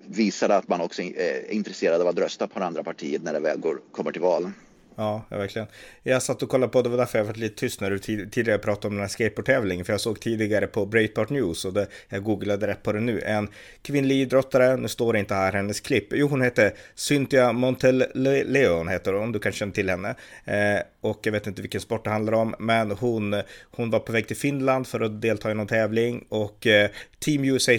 visar 0.06 0.48
det 0.48 0.56
att 0.56 0.68
man 0.68 0.80
också 0.80 1.02
eh, 1.02 1.26
är 1.26 1.52
intresserad 1.52 2.00
av 2.00 2.08
att 2.08 2.18
rösta 2.18 2.46
på 2.46 2.58
det 2.58 2.64
andra 2.64 2.84
partiet 2.84 3.22
när 3.22 3.32
det 3.32 3.40
väl 3.40 3.60
går, 3.60 3.80
kommer 3.92 4.12
till 4.12 4.22
val. 4.22 4.50
Ja, 4.96 5.24
verkligen. 5.28 5.68
Jag 6.02 6.22
satt 6.22 6.42
och 6.42 6.48
kollade 6.48 6.72
på, 6.72 6.82
det 6.82 6.88
var 6.88 6.96
därför 6.96 7.18
jag 7.18 7.24
var 7.24 7.34
lite 7.34 7.56
tyst 7.56 7.80
när 7.80 7.90
du 7.90 7.98
tidigare 7.98 8.58
pratade 8.58 8.86
om 8.86 8.94
den 8.94 9.00
här 9.00 9.08
skateboardtävlingen, 9.08 9.84
för 9.84 9.92
jag 9.92 10.00
såg 10.00 10.20
tidigare 10.20 10.66
på 10.66 10.86
Breitbart 10.86 11.30
News 11.30 11.64
och 11.64 11.72
det, 11.72 11.86
jag 12.08 12.22
googlade 12.22 12.66
rätt 12.66 12.82
på 12.82 12.92
det 12.92 13.00
nu. 13.00 13.20
En 13.20 13.48
kvinnlig 13.82 14.16
idrottare, 14.16 14.76
nu 14.76 14.88
står 14.88 15.12
det 15.12 15.18
inte 15.18 15.34
här 15.34 15.52
hennes 15.52 15.80
klipp, 15.80 16.06
jo 16.10 16.26
hon 16.26 16.42
heter 16.42 16.72
Cynthia 16.94 17.52
Monteleon 17.52 18.88
heter 18.88 19.12
hon, 19.12 19.32
du 19.32 19.38
kanske 19.38 19.58
känner 19.58 19.72
till 19.72 19.90
henne. 19.90 20.14
Eh, 20.44 20.80
och 21.04 21.20
jag 21.22 21.32
vet 21.32 21.46
inte 21.46 21.62
vilken 21.62 21.80
sport 21.80 22.04
det 22.04 22.10
handlar 22.10 22.32
om, 22.32 22.54
men 22.58 22.90
hon, 22.90 23.42
hon 23.70 23.90
var 23.90 23.98
på 23.98 24.12
väg 24.12 24.26
till 24.26 24.36
Finland 24.36 24.86
för 24.86 25.00
att 25.00 25.22
delta 25.22 25.50
i 25.50 25.54
någon 25.54 25.66
tävling 25.66 26.24
och 26.28 26.66
eh, 26.66 26.90
Team 27.18 27.44
USA 27.44 27.72
eh, 27.72 27.78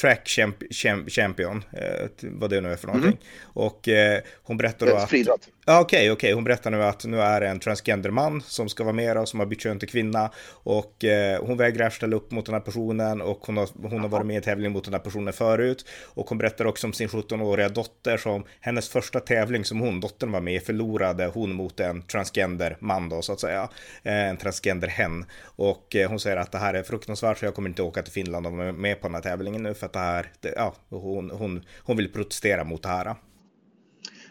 Track 0.00 0.28
Champ 0.28 0.56
Champ 0.70 1.10
Champion, 1.10 1.64
eh, 1.72 2.08
vad 2.22 2.50
det 2.50 2.60
nu 2.60 2.72
är 2.72 2.76
för 2.76 2.86
någonting. 2.86 3.12
Mm. 3.12 3.22
Och 3.42 3.88
eh, 3.88 4.20
hon 4.42 4.56
berättade 4.56 4.90
då 4.90 4.96
att... 4.96 5.10
Friidrott. 5.10 5.48
Ja, 5.66 5.80
okej, 5.80 6.12
okay. 6.12 6.32
Hon 6.32 6.44
berättar 6.44 6.70
nu 6.70 6.82
att 6.82 7.04
nu 7.04 7.20
är 7.20 7.40
det 7.40 7.48
en 7.48 7.60
transgender 7.60 8.10
man 8.10 8.42
som 8.42 8.68
ska 8.68 8.84
vara 8.84 8.94
med 8.94 9.18
och 9.18 9.28
som 9.28 9.40
har 9.40 9.46
bytt 9.46 9.60
kön 9.60 9.78
till 9.78 9.88
kvinna. 9.88 10.30
Och 10.48 11.04
eh, 11.04 11.44
hon 11.44 11.56
vägrar 11.56 11.90
ställa 11.90 12.16
upp 12.16 12.30
mot 12.30 12.46
den 12.46 12.54
här 12.54 12.60
personen 12.60 13.20
och 13.20 13.46
hon 13.46 13.56
har, 13.56 13.68
hon 13.82 14.00
har 14.00 14.08
varit 14.08 14.26
med 14.26 14.36
i 14.36 14.40
tävling 14.40 14.72
mot 14.72 14.84
den 14.84 14.94
här 14.94 15.00
personen 15.00 15.32
förut. 15.32 15.86
Och 16.04 16.28
hon 16.28 16.38
berättar 16.38 16.64
också 16.64 16.86
om 16.86 16.92
sin 16.92 17.08
17-åriga 17.08 17.68
dotter 17.68 18.16
som 18.16 18.44
hennes 18.60 18.88
första 18.88 19.20
tävling 19.20 19.64
som 19.64 19.80
hon, 19.80 20.00
dottern 20.00 20.32
var 20.32 20.40
med, 20.40 20.62
förlorade 20.62 21.26
hon 21.26 21.52
mot 21.52 21.80
en 21.80 22.02
transgender 22.02 22.57
man 22.80 23.08
då 23.08 23.22
så 23.22 23.32
att 23.32 23.40
säga. 23.40 23.68
Eh, 24.02 24.28
en 24.28 24.36
transgender 24.36 24.88
hen. 24.88 25.24
Och 25.56 25.96
eh, 25.96 26.10
hon 26.10 26.20
säger 26.20 26.36
att 26.36 26.52
det 26.52 26.58
här 26.58 26.74
är 26.74 26.82
fruktansvärt 26.82 27.38
så 27.38 27.44
jag 27.44 27.54
kommer 27.54 27.68
inte 27.68 27.82
åka 27.82 28.02
till 28.02 28.12
Finland 28.12 28.46
och 28.46 28.52
vara 28.52 28.72
med 28.72 29.00
på 29.00 29.08
den 29.08 29.14
här 29.14 29.22
tävlingen 29.22 29.62
nu 29.62 29.74
för 29.74 29.86
att 29.86 29.92
det 29.92 29.98
här, 29.98 30.32
det, 30.40 30.52
ja, 30.56 30.74
hon, 30.88 31.30
hon, 31.30 31.64
hon 31.82 31.96
vill 31.96 32.12
protestera 32.12 32.64
mot 32.64 32.82
det 32.82 32.88
här. 32.88 33.14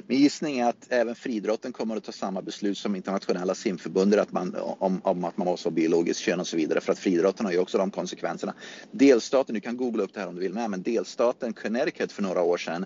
Min 0.09 0.19
gissning 0.19 0.59
är 0.59 0.69
att 0.69 0.87
även 0.89 1.15
friidrotten 1.15 1.73
kommer 1.73 1.95
att 1.95 2.03
ta 2.03 2.11
samma 2.11 2.41
beslut 2.41 2.77
som 2.77 2.95
internationella 2.95 3.55
simförbundet 3.55 4.19
att 4.19 4.31
man, 4.31 4.55
om, 4.55 5.01
om 5.03 5.23
att 5.23 5.37
man 5.37 5.47
måste 5.47 5.69
ha 5.69 5.73
biologiskt 5.73 6.19
kön 6.19 6.39
och 6.39 6.47
så 6.47 6.57
vidare 6.57 6.81
för 6.81 6.91
att 6.91 6.99
friidrotten 6.99 7.45
har 7.45 7.53
ju 7.53 7.59
också 7.59 7.77
de 7.77 7.91
konsekvenserna. 7.91 8.53
Delstaten, 8.91 9.55
du 9.55 9.61
kan 9.61 9.77
googla 9.77 10.03
upp 10.03 10.13
det 10.13 10.19
här 10.19 10.27
om 10.27 10.35
du 10.35 10.41
vill 10.41 10.53
med, 10.53 10.69
men 10.69 10.81
delstaten 10.81 11.53
Connecticut 11.53 12.11
för 12.11 12.23
några 12.23 12.41
år 12.41 12.57
sedan 12.57 12.85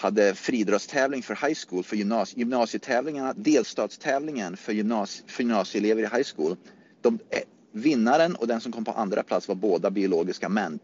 hade 0.00 0.34
friidrottstävling 0.34 1.22
för 1.22 1.46
high 1.46 1.58
school, 1.68 1.84
för 1.84 1.96
gymnasie, 1.96 2.38
gymnasietävlingarna, 2.38 3.34
delstatstävlingen 3.36 4.56
för, 4.56 4.72
gymnasie, 4.72 5.24
för 5.26 5.42
gymnasieelever 5.42 6.02
i 6.02 6.16
high 6.16 6.28
school. 6.36 6.56
De, 7.00 7.18
eh, 7.30 7.38
vinnaren 7.72 8.34
och 8.34 8.46
den 8.46 8.60
som 8.60 8.72
kom 8.72 8.84
på 8.84 8.92
andra 8.92 9.22
plats 9.22 9.48
var 9.48 9.54
båda 9.54 9.90
biologiska 9.90 10.48
män. 10.48 10.78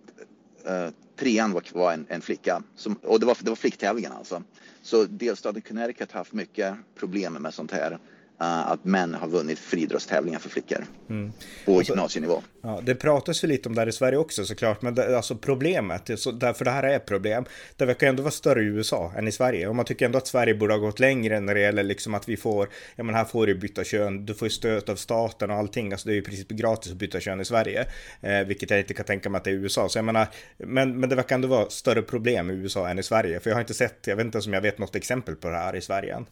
Uh, 0.68 0.88
trean 1.16 1.52
var, 1.52 1.62
var 1.72 1.92
en, 1.92 2.06
en, 2.08 2.20
flicka 2.20 2.62
som, 2.76 2.94
och 3.02 3.20
det 3.20 3.26
var, 3.26 3.36
det 3.40 3.50
var 3.50 3.56
flicktävlingen 3.56 4.12
alltså. 4.12 4.42
Så 4.82 5.04
delstaten 5.04 5.62
Connecticut 5.62 6.12
har 6.12 6.20
haft 6.20 6.32
mycket 6.32 6.74
problem 6.94 7.32
med 7.32 7.54
sånt 7.54 7.72
här. 7.72 7.98
Uh, 8.40 8.70
att 8.70 8.84
män 8.84 9.14
har 9.14 9.28
vunnit 9.28 9.58
friidrottstävlingar 9.58 10.38
för 10.38 10.48
flickor 10.48 10.86
mm. 11.10 11.32
på 11.64 11.76
alltså, 11.76 11.92
gymnasienivå. 11.92 12.42
Ja, 12.62 12.80
det 12.82 12.94
pratas 12.94 13.44
ju 13.44 13.48
lite 13.48 13.68
om 13.68 13.74
det 13.74 13.80
här 13.80 13.88
i 13.88 13.92
Sverige 13.92 14.18
också 14.18 14.44
såklart, 14.44 14.82
men 14.82 14.94
det, 14.94 15.16
alltså 15.16 15.36
problemet, 15.36 16.10
så, 16.16 16.32
därför 16.32 16.64
det 16.64 16.70
här 16.70 16.82
är 16.82 16.96
ett 16.96 17.06
problem, 17.06 17.44
det 17.76 17.86
verkar 17.86 18.06
ändå 18.06 18.22
vara 18.22 18.30
större 18.30 18.62
i 18.62 18.64
USA 18.64 19.12
än 19.16 19.28
i 19.28 19.32
Sverige. 19.32 19.68
Och 19.68 19.76
man 19.76 19.84
tycker 19.84 20.06
ändå 20.06 20.18
att 20.18 20.26
Sverige 20.26 20.54
borde 20.54 20.74
ha 20.74 20.78
gått 20.78 21.00
längre 21.00 21.40
när 21.40 21.54
det 21.54 21.60
gäller 21.60 21.82
liksom 21.82 22.14
att 22.14 22.28
vi 22.28 22.36
får, 22.36 22.68
ja 22.96 23.04
men 23.04 23.14
här 23.14 23.24
får 23.24 23.46
du 23.46 23.54
byta 23.54 23.84
kön, 23.84 24.26
du 24.26 24.34
får 24.34 24.46
ju 24.46 24.52
stöd 24.52 24.90
av 24.90 24.96
staten 24.96 25.50
och 25.50 25.56
allting, 25.56 25.92
alltså 25.92 26.08
det 26.08 26.12
är 26.12 26.14
ju 26.14 26.20
i 26.20 26.24
princip 26.24 26.48
gratis 26.48 26.92
att 26.92 26.98
byta 26.98 27.20
kön 27.20 27.40
i 27.40 27.44
Sverige, 27.44 27.86
eh, 28.20 28.40
vilket 28.40 28.70
jag 28.70 28.80
inte 28.80 28.94
kan 28.94 29.06
tänka 29.06 29.30
mig 29.30 29.38
att 29.38 29.44
det 29.44 29.50
är 29.50 29.54
i 29.54 29.56
USA. 29.56 29.88
Så 29.88 29.98
jag 29.98 30.04
menar, 30.04 30.26
men, 30.56 31.00
men 31.00 31.08
det 31.08 31.16
verkar 31.16 31.34
ändå 31.34 31.48
vara 31.48 31.70
större 31.70 32.02
problem 32.02 32.50
i 32.50 32.54
USA 32.54 32.88
än 32.88 32.98
i 32.98 33.02
Sverige, 33.02 33.40
för 33.40 33.50
jag 33.50 33.56
har 33.56 33.60
inte 33.60 33.74
sett, 33.74 34.06
jag 34.06 34.16
vet 34.16 34.24
inte 34.24 34.38
om 34.38 34.52
jag 34.52 34.60
vet 34.60 34.78
något 34.78 34.96
exempel 34.96 35.36
på 35.36 35.48
det 35.48 35.56
här 35.56 35.76
i 35.76 35.80
Sverige 35.80 36.14
än. 36.14 36.26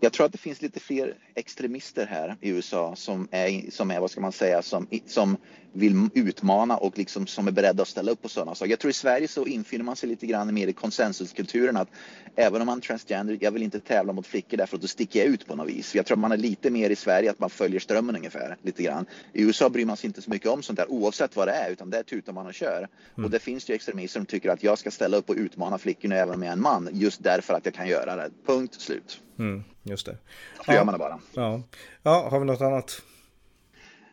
Jag 0.00 0.12
tror 0.12 0.26
att 0.26 0.32
det 0.32 0.38
finns 0.38 0.62
lite 0.62 0.80
fler 0.80 1.14
extremister 1.34 2.06
här 2.06 2.36
i 2.40 2.48
USA 2.48 2.96
som 2.96 3.28
är, 3.30 3.70
som 3.70 3.90
är 3.90 4.00
vad 4.00 4.10
ska 4.10 4.20
man 4.20 4.32
säga, 4.32 4.62
som, 4.62 4.86
som 5.06 5.36
vill 5.72 6.08
utmana 6.14 6.76
och 6.76 6.98
liksom 6.98 7.26
som 7.26 7.48
är 7.48 7.52
beredda 7.52 7.82
att 7.82 7.88
ställa 7.88 8.12
upp 8.12 8.22
på 8.22 8.28
sådana 8.28 8.54
saker. 8.54 8.70
Jag 8.70 8.78
tror 8.78 8.90
i 8.90 8.94
Sverige 8.94 9.28
så 9.28 9.46
infinner 9.46 9.84
man 9.84 9.96
sig 9.96 10.08
lite 10.08 10.26
grann 10.26 10.54
mer 10.54 10.66
i 10.66 10.72
konsensuskulturen 10.72 11.76
att 11.76 11.88
även 12.36 12.60
om 12.60 12.66
man 12.66 12.78
är 12.78 12.82
transgender, 12.82 13.38
jag 13.40 13.50
vill 13.50 13.62
inte 13.62 13.80
tävla 13.80 14.12
mot 14.12 14.26
flickor 14.26 14.56
därför 14.56 14.76
att 14.76 14.82
då 14.82 14.88
sticker 14.88 15.20
jag 15.20 15.28
ut 15.28 15.46
på 15.46 15.56
något 15.56 15.68
vis. 15.68 15.94
Jag 15.94 16.06
tror 16.06 16.16
man 16.16 16.32
är 16.32 16.36
lite 16.36 16.70
mer 16.70 16.90
i 16.90 16.96
Sverige 16.96 17.30
att 17.30 17.38
man 17.38 17.50
följer 17.50 17.80
strömmen 17.80 18.16
ungefär 18.16 18.56
lite 18.62 18.82
grann. 18.82 19.06
I 19.32 19.42
USA 19.42 19.68
bryr 19.68 19.86
man 19.86 19.96
sig 19.96 20.06
inte 20.06 20.22
så 20.22 20.30
mycket 20.30 20.48
om 20.48 20.62
sånt 20.62 20.76
där 20.76 20.90
oavsett 20.90 21.36
vad 21.36 21.48
det 21.48 21.52
är 21.52 21.70
utan 21.70 21.90
det 21.90 21.98
är 21.98 22.02
tutar 22.02 22.32
man 22.32 22.46
och 22.46 22.54
kör. 22.54 22.88
Mm. 23.14 23.24
Och 23.24 23.30
det 23.30 23.38
finns 23.38 23.70
ju 23.70 23.74
extremister 23.74 24.20
som 24.20 24.26
tycker 24.26 24.50
att 24.50 24.62
jag 24.62 24.78
ska 24.78 24.90
ställa 24.90 25.16
upp 25.16 25.30
och 25.30 25.36
utmana 25.36 25.78
flickorna 25.78 26.16
även 26.16 26.34
om 26.34 26.42
jag 26.42 26.48
är 26.48 26.52
en 26.52 26.62
man 26.62 26.88
just 26.92 27.22
därför 27.22 27.54
att 27.54 27.64
jag 27.64 27.74
kan 27.74 27.88
göra 27.88 28.16
det. 28.16 28.30
Punkt 28.46 28.80
slut. 28.80 29.20
Mm, 29.38 29.64
just 29.82 30.06
det. 30.06 30.16
Så 30.56 30.62
ja. 30.66 30.74
gör 30.74 30.84
man 30.84 30.92
det 30.94 30.98
bara. 30.98 31.18
Ja. 31.34 31.62
ja, 32.02 32.28
har 32.30 32.40
vi 32.40 32.46
något 32.46 32.60
annat? 32.60 33.02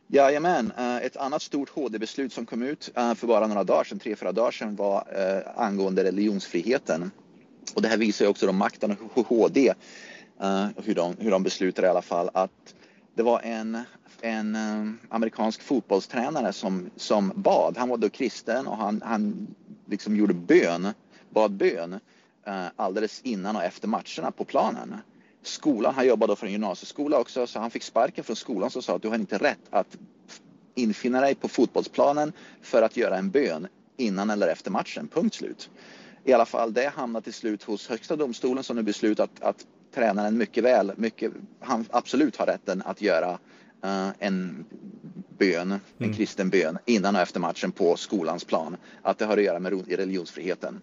Jajamän, 0.10 0.72
eh, 0.78 0.98
ett 0.98 1.18
annat 1.18 1.42
stort 1.42 1.70
HD-beslut 1.70 2.34
som 2.34 2.46
kom 2.46 2.64
ut 2.64 2.92
eh, 2.96 3.14
för 3.14 3.28
bara 3.28 3.48
några 3.48 3.64
dagar 3.64 3.84
sedan, 3.84 4.00
tre, 4.00 4.16
fyra 4.16 4.32
dagar 4.32 4.52
sedan 4.52 4.76
var 4.76 5.04
eh, 5.16 5.62
angående 5.62 6.04
religionsfriheten. 6.04 7.12
Och 7.76 7.82
det 7.82 7.88
här 7.88 7.98
visar 7.98 8.26
ju 8.26 8.30
också 8.32 8.46
då 8.46 8.52
makten 8.52 8.98
och 9.14 9.28
HD, 9.28 9.74
hur 10.76 10.96
de, 10.96 11.16
hur 11.20 11.32
de 11.32 11.44
beslutar 11.44 11.84
i 11.84 11.88
alla 11.88 12.02
fall 12.02 12.30
att 12.34 12.76
det 13.16 13.24
var 13.24 13.42
en, 13.42 13.82
en 14.22 14.58
amerikansk 15.10 15.62
fotbollstränare 15.62 16.54
som, 16.54 16.90
som 16.96 17.32
bad. 17.36 17.78
Han 17.78 17.90
var 17.90 17.98
då 17.98 18.10
kristen 18.10 18.68
och 18.68 18.78
han, 18.78 19.02
han 19.06 19.48
liksom 19.86 20.16
gjorde 20.16 20.34
bön, 20.34 20.94
bad 21.30 21.52
bön 21.52 22.00
alldeles 22.76 23.22
innan 23.22 23.56
och 23.56 23.64
efter 23.64 23.88
matcherna 23.88 24.32
på 24.32 24.44
planen 24.44 24.96
skolan, 25.48 25.96
han 25.96 26.08
jobbade 26.08 26.36
för 26.36 26.46
en 26.46 26.52
gymnasieskola 26.52 27.20
också, 27.20 27.48
så 27.48 27.60
han 27.60 27.72
fick 27.72 27.84
sparken 27.84 28.24
från 28.24 28.36
skolan 28.36 28.70
som 28.70 28.82
sa 28.82 28.96
att 28.96 29.02
du 29.02 29.08
har 29.08 29.16
inte 29.16 29.38
rätt 29.38 29.60
att 29.70 29.98
infinna 30.76 31.22
dig 31.22 31.36
på 31.36 31.48
fotbollsplanen 31.48 32.34
för 32.62 32.82
att 32.82 32.98
göra 32.98 33.18
en 33.18 33.30
bön 33.30 33.68
innan 33.98 34.30
eller 34.30 34.48
efter 34.48 34.72
matchen, 34.72 35.08
punkt 35.08 35.36
slut. 35.36 35.70
I 36.24 36.34
alla 36.34 36.46
fall, 36.46 36.74
det 36.74 36.88
hamnade 36.96 37.24
till 37.24 37.34
slut 37.34 37.64
hos 37.64 37.90
Högsta 37.90 38.16
domstolen 38.16 38.64
som 38.64 38.76
nu 38.76 38.84
beslutat 38.84 39.30
att, 39.40 39.66
tränaren 39.96 40.38
mycket 40.38 40.64
väl, 40.64 40.92
mycket, 40.96 41.32
han 41.60 41.86
absolut 41.90 42.36
har 42.36 42.46
rätten 42.46 42.82
att 42.86 43.02
göra 43.02 43.32
uh, 43.86 44.10
en 44.20 44.66
bön, 45.38 45.72
en 45.72 45.80
mm. 46.00 46.14
kristen 46.14 46.50
bön 46.50 46.78
innan 46.86 47.16
och 47.16 47.22
efter 47.22 47.40
matchen 47.40 47.72
på 47.72 47.96
skolans 47.96 48.44
plan. 48.44 48.78
Att 49.02 49.18
det 49.18 49.26
har 49.26 49.38
att 49.38 49.44
göra 49.44 49.60
med 49.60 49.88
religionsfriheten. 49.88 50.82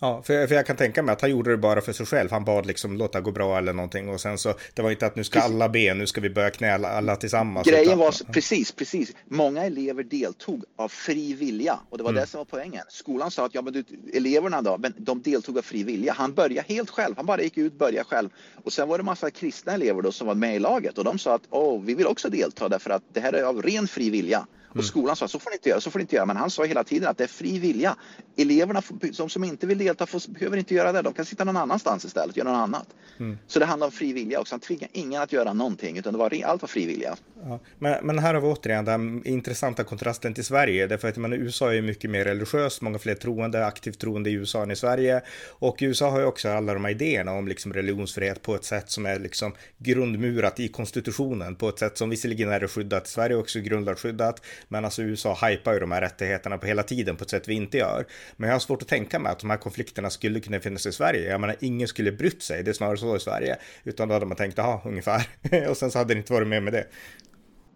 Ja, 0.00 0.22
för, 0.22 0.46
för 0.46 0.54
jag 0.54 0.66
kan 0.66 0.76
tänka 0.76 1.02
mig 1.02 1.12
att 1.12 1.20
han 1.20 1.30
gjorde 1.30 1.50
det 1.50 1.56
bara 1.56 1.80
för 1.80 1.92
sig 1.92 2.06
själv. 2.06 2.30
Han 2.30 2.44
bad 2.44 2.66
liksom 2.66 2.96
låta 2.96 3.20
gå 3.20 3.30
bra 3.30 3.58
eller 3.58 3.72
någonting 3.72 4.08
och 4.08 4.20
sen 4.20 4.38
så 4.38 4.54
det 4.74 4.82
var 4.82 4.90
inte 4.90 5.06
att 5.06 5.16
nu 5.16 5.24
ska 5.24 5.40
alla 5.40 5.68
be, 5.68 5.94
nu 5.94 6.06
ska 6.06 6.20
vi 6.20 6.30
börja 6.30 6.50
knäla 6.50 6.88
alla 6.88 7.16
tillsammans. 7.16 7.66
Grejen 7.66 7.86
utan, 7.86 7.98
var 7.98 8.32
precis, 8.32 8.72
precis. 8.72 9.12
Många 9.28 9.64
elever 9.64 10.02
deltog 10.02 10.64
av 10.76 10.88
fri 10.88 11.34
vilja 11.34 11.78
och 11.90 11.98
det 11.98 12.04
var 12.04 12.10
mm. 12.10 12.20
det 12.20 12.26
som 12.26 12.38
var 12.38 12.44
poängen. 12.44 12.82
Skolan 12.88 13.30
sa 13.30 13.46
att 13.46 13.54
ja, 13.54 13.62
men 13.62 13.72
du, 13.72 13.84
eleverna 14.14 14.62
då, 14.62 14.78
men 14.78 14.94
de 14.96 15.22
deltog 15.22 15.58
av 15.58 15.62
fri 15.62 15.82
vilja. 15.82 16.12
Han 16.12 16.34
började 16.34 16.68
helt 16.68 16.90
själv. 16.90 17.14
Han 17.16 17.26
bara 17.26 17.42
gick 17.42 17.58
ut, 17.58 17.78
började 17.78 18.04
själv 18.04 18.28
och 18.64 18.72
sen 18.72 18.88
var 18.88 18.98
det 18.98 19.04
massa 19.04 19.30
kristna 19.30 19.72
elever 19.72 20.02
då 20.02 20.12
som 20.12 20.26
var 20.26 20.34
med 20.34 20.56
i 20.56 20.58
laget 20.58 20.98
och 20.98 21.04
de 21.04 21.18
sa 21.18 21.34
att 21.34 21.42
åh, 21.50 21.82
vi 21.82 21.94
vill 21.94 22.06
också 22.06 22.28
delta 22.28 22.68
därför 22.68 22.90
att 22.90 23.02
det 23.12 23.20
här 23.20 23.32
är 23.32 23.42
av 23.42 23.62
ren 23.62 23.88
fri 23.88 24.10
vilja. 24.10 24.46
Och 24.76 24.82
mm. 24.82 24.88
skolan 24.88 25.16
sa 25.16 25.28
så 25.28 25.38
får 25.38 25.50
ni 25.50 25.56
inte 25.56 25.68
göra, 25.68 25.80
så 25.80 25.90
får 25.90 25.98
ni 25.98 26.02
inte 26.02 26.16
göra. 26.16 26.26
Men 26.26 26.36
han 26.36 26.50
sa 26.50 26.64
hela 26.64 26.84
tiden 26.84 27.08
att 27.08 27.18
det 27.18 27.24
är 27.24 27.28
fri 27.28 27.58
vilja. 27.58 27.96
Eleverna, 28.36 28.82
de 29.16 29.28
som 29.28 29.44
inte 29.44 29.66
vill 29.66 29.78
delta 29.78 30.06
får, 30.06 30.32
behöver 30.32 30.56
inte 30.56 30.74
göra 30.74 30.92
det. 30.92 31.02
De 31.02 31.12
kan 31.12 31.24
sitta 31.24 31.44
någon 31.44 31.56
annanstans 31.56 32.04
istället 32.04 32.30
och 32.30 32.38
göra 32.38 32.50
något 32.50 32.58
annat. 32.58 32.86
Mm. 33.18 33.38
Så 33.46 33.58
det 33.58 33.64
handlar 33.64 33.86
om 33.86 33.92
fri 33.92 34.12
vilja 34.12 34.40
också. 34.40 34.54
Han 34.54 34.60
tvingar 34.60 34.88
ingen 34.92 35.22
att 35.22 35.32
göra 35.32 35.52
någonting 35.52 35.98
utan 35.98 36.12
det 36.12 36.18
var, 36.18 36.44
allt 36.44 36.62
var 36.62 36.68
fri 36.68 36.86
vilja. 36.86 37.16
Ja, 37.44 37.60
men, 37.78 38.06
men 38.06 38.18
här 38.18 38.34
har 38.34 38.40
vi 38.40 38.46
återigen 38.46 38.84
den 38.84 39.26
intressanta 39.26 39.84
kontrasten 39.84 40.34
till 40.34 40.44
Sverige. 40.44 40.86
Därför 40.86 41.08
att 41.08 41.16
man, 41.16 41.32
USA 41.32 41.74
är 41.74 41.82
mycket 41.82 42.10
mer 42.10 42.24
religiöst, 42.24 42.80
många 42.80 42.98
fler 42.98 43.14
troende, 43.14 43.66
aktivt 43.66 43.98
troende 43.98 44.30
i 44.30 44.32
USA 44.32 44.62
än 44.62 44.70
i 44.70 44.76
Sverige. 44.76 45.22
Och 45.48 45.76
USA 45.80 46.10
har 46.10 46.20
ju 46.20 46.26
också 46.26 46.48
alla 46.48 46.74
de 46.74 46.84
här 46.84 46.92
idéerna 46.92 47.32
om 47.32 47.48
liksom 47.48 47.72
religionsfrihet 47.72 48.42
på 48.42 48.54
ett 48.54 48.64
sätt 48.64 48.90
som 48.90 49.06
är 49.06 49.18
liksom 49.18 49.52
grundmurat 49.78 50.60
i 50.60 50.68
konstitutionen 50.68 51.56
på 51.56 51.68
ett 51.68 51.78
sätt 51.78 51.98
som 51.98 52.10
visserligen 52.10 52.50
är 52.50 52.66
skyddat. 52.66 53.06
Sverige 53.06 53.36
är 53.36 53.40
också 53.40 53.60
grundlagsskyddat, 53.60 54.42
men 54.68 54.84
alltså 54.84 55.02
USA 55.02 55.38
hypar 55.48 55.72
ju 55.72 55.80
de 55.80 55.92
här 55.92 56.00
rättigheterna 56.00 56.58
på 56.58 56.66
hela 56.66 56.82
tiden 56.82 57.16
på 57.16 57.24
ett 57.24 57.30
sätt 57.30 57.48
vi 57.48 57.54
inte 57.54 57.78
gör. 57.78 58.06
Men 58.36 58.48
jag 58.48 58.54
har 58.54 58.60
svårt 58.60 58.82
att 58.82 58.88
tänka 58.88 59.18
mig 59.18 59.32
att 59.32 59.38
de 59.38 59.50
här 59.50 59.56
konflikterna 59.56 60.10
skulle 60.10 60.40
kunna 60.40 60.60
finnas 60.60 60.86
i 60.86 60.92
Sverige. 60.92 61.30
Jag 61.30 61.40
menar, 61.40 61.56
ingen 61.60 61.88
skulle 61.88 62.12
brytt 62.12 62.42
sig. 62.42 62.62
Det 62.62 62.70
är 62.70 62.72
snarare 62.72 62.96
så 62.96 63.16
i 63.16 63.20
Sverige, 63.20 63.56
utan 63.84 64.08
då 64.08 64.14
hade 64.14 64.26
man 64.26 64.36
tänkt, 64.36 64.58
ja, 64.58 64.82
ungefär. 64.84 65.28
och 65.68 65.76
sen 65.76 65.90
så 65.90 65.98
hade 65.98 66.14
det 66.14 66.18
inte 66.18 66.32
varit 66.32 66.48
med 66.48 66.62
med 66.62 66.72
det. 66.72 66.86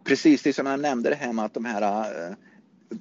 Precis, 0.05 0.42
det 0.42 0.53
som 0.53 0.66
jag 0.66 0.81
nämnde 0.81 1.11
det 1.11 1.16
här 1.16 1.33
med 1.33 1.44
att 1.44 1.55
de 1.55 1.64
här 1.64 1.83
eh, 1.83 2.35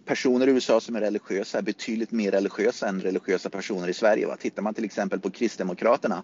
personer 0.06 0.48
i 0.48 0.52
USA 0.52 0.82
som 0.82 0.96
är 0.96 1.02
religiösa 1.02 1.58
är 1.58 1.62
betydligt 1.62 2.12
mer 2.12 2.32
religiösa 2.32 2.88
än 2.88 3.02
religiösa 3.02 3.50
personer 3.50 3.88
i 3.88 3.94
Sverige. 3.94 4.28
Va? 4.28 4.38
Tittar 4.40 4.62
man 4.62 4.74
till 4.74 4.86
exempel 4.86 5.20
på 5.20 5.30
Kristdemokraterna 5.30 6.24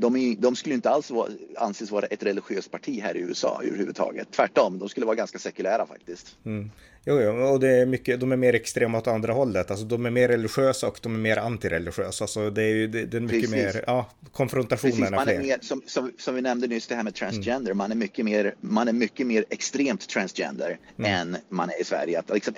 de, 0.00 0.16
är, 0.16 0.36
de, 0.36 0.56
skulle 0.56 0.74
inte 0.74 0.90
alls 0.90 1.10
vara, 1.10 1.28
anses 1.56 1.90
vara 1.90 2.06
ett 2.06 2.22
religiöst 2.22 2.70
parti 2.70 3.00
här 3.02 3.16
i 3.16 3.20
USA 3.20 3.60
överhuvudtaget. 3.64 4.28
Tvärtom, 4.30 4.78
de 4.78 4.88
skulle 4.88 5.06
vara 5.06 5.16
ganska 5.16 5.38
sekulära 5.38 5.86
faktiskt. 5.86 6.36
Mm. 6.44 6.70
Jo, 7.04 7.20
jo, 7.20 7.30
och 7.30 7.60
det 7.60 7.68
är 7.68 7.86
mycket, 7.86 8.20
de 8.20 8.32
är 8.32 8.36
mer 8.36 8.54
extrema 8.54 8.98
åt 8.98 9.06
andra 9.06 9.32
hållet. 9.32 9.70
Alltså 9.70 9.86
de 9.86 10.06
är 10.06 10.10
mer 10.10 10.28
religiösa 10.28 10.88
och 10.88 10.98
de 11.02 11.14
är 11.14 11.18
mer 11.18 11.36
antireligiösa. 11.36 12.24
Alltså 12.24 12.50
det 12.50 12.62
är 12.62 12.74
ju 12.74 12.86
det, 12.86 13.04
det 13.04 13.16
är 13.16 13.20
mycket 13.20 13.50
Precis. 13.50 13.74
mer, 13.74 13.84
ja, 13.86 14.10
konfrontationen 14.32 14.96
Precis, 14.96 15.10
man 15.10 15.28
är, 15.28 15.38
mer, 15.38 15.58
som, 15.60 15.82
som, 15.86 16.12
som, 16.18 16.34
vi 16.34 16.42
nämnde 16.42 16.66
nyss 16.66 16.86
det 16.86 16.94
här 16.94 17.02
med 17.02 17.14
transgender, 17.14 17.70
mm. 17.70 17.78
man, 17.78 17.90
är 17.92 17.96
mycket 17.96 18.24
mer, 18.24 18.54
man 18.60 18.88
är 18.88 18.92
mycket 18.92 19.26
mer 19.26 19.44
extremt 19.50 20.08
transgender 20.08 20.78
mm. 20.98 21.12
än 21.12 21.36
man 21.48 21.70
är 21.70 21.80
i 21.80 21.84
Sverige. 21.84 22.18
Att 22.18 22.30
liksom 22.30 22.54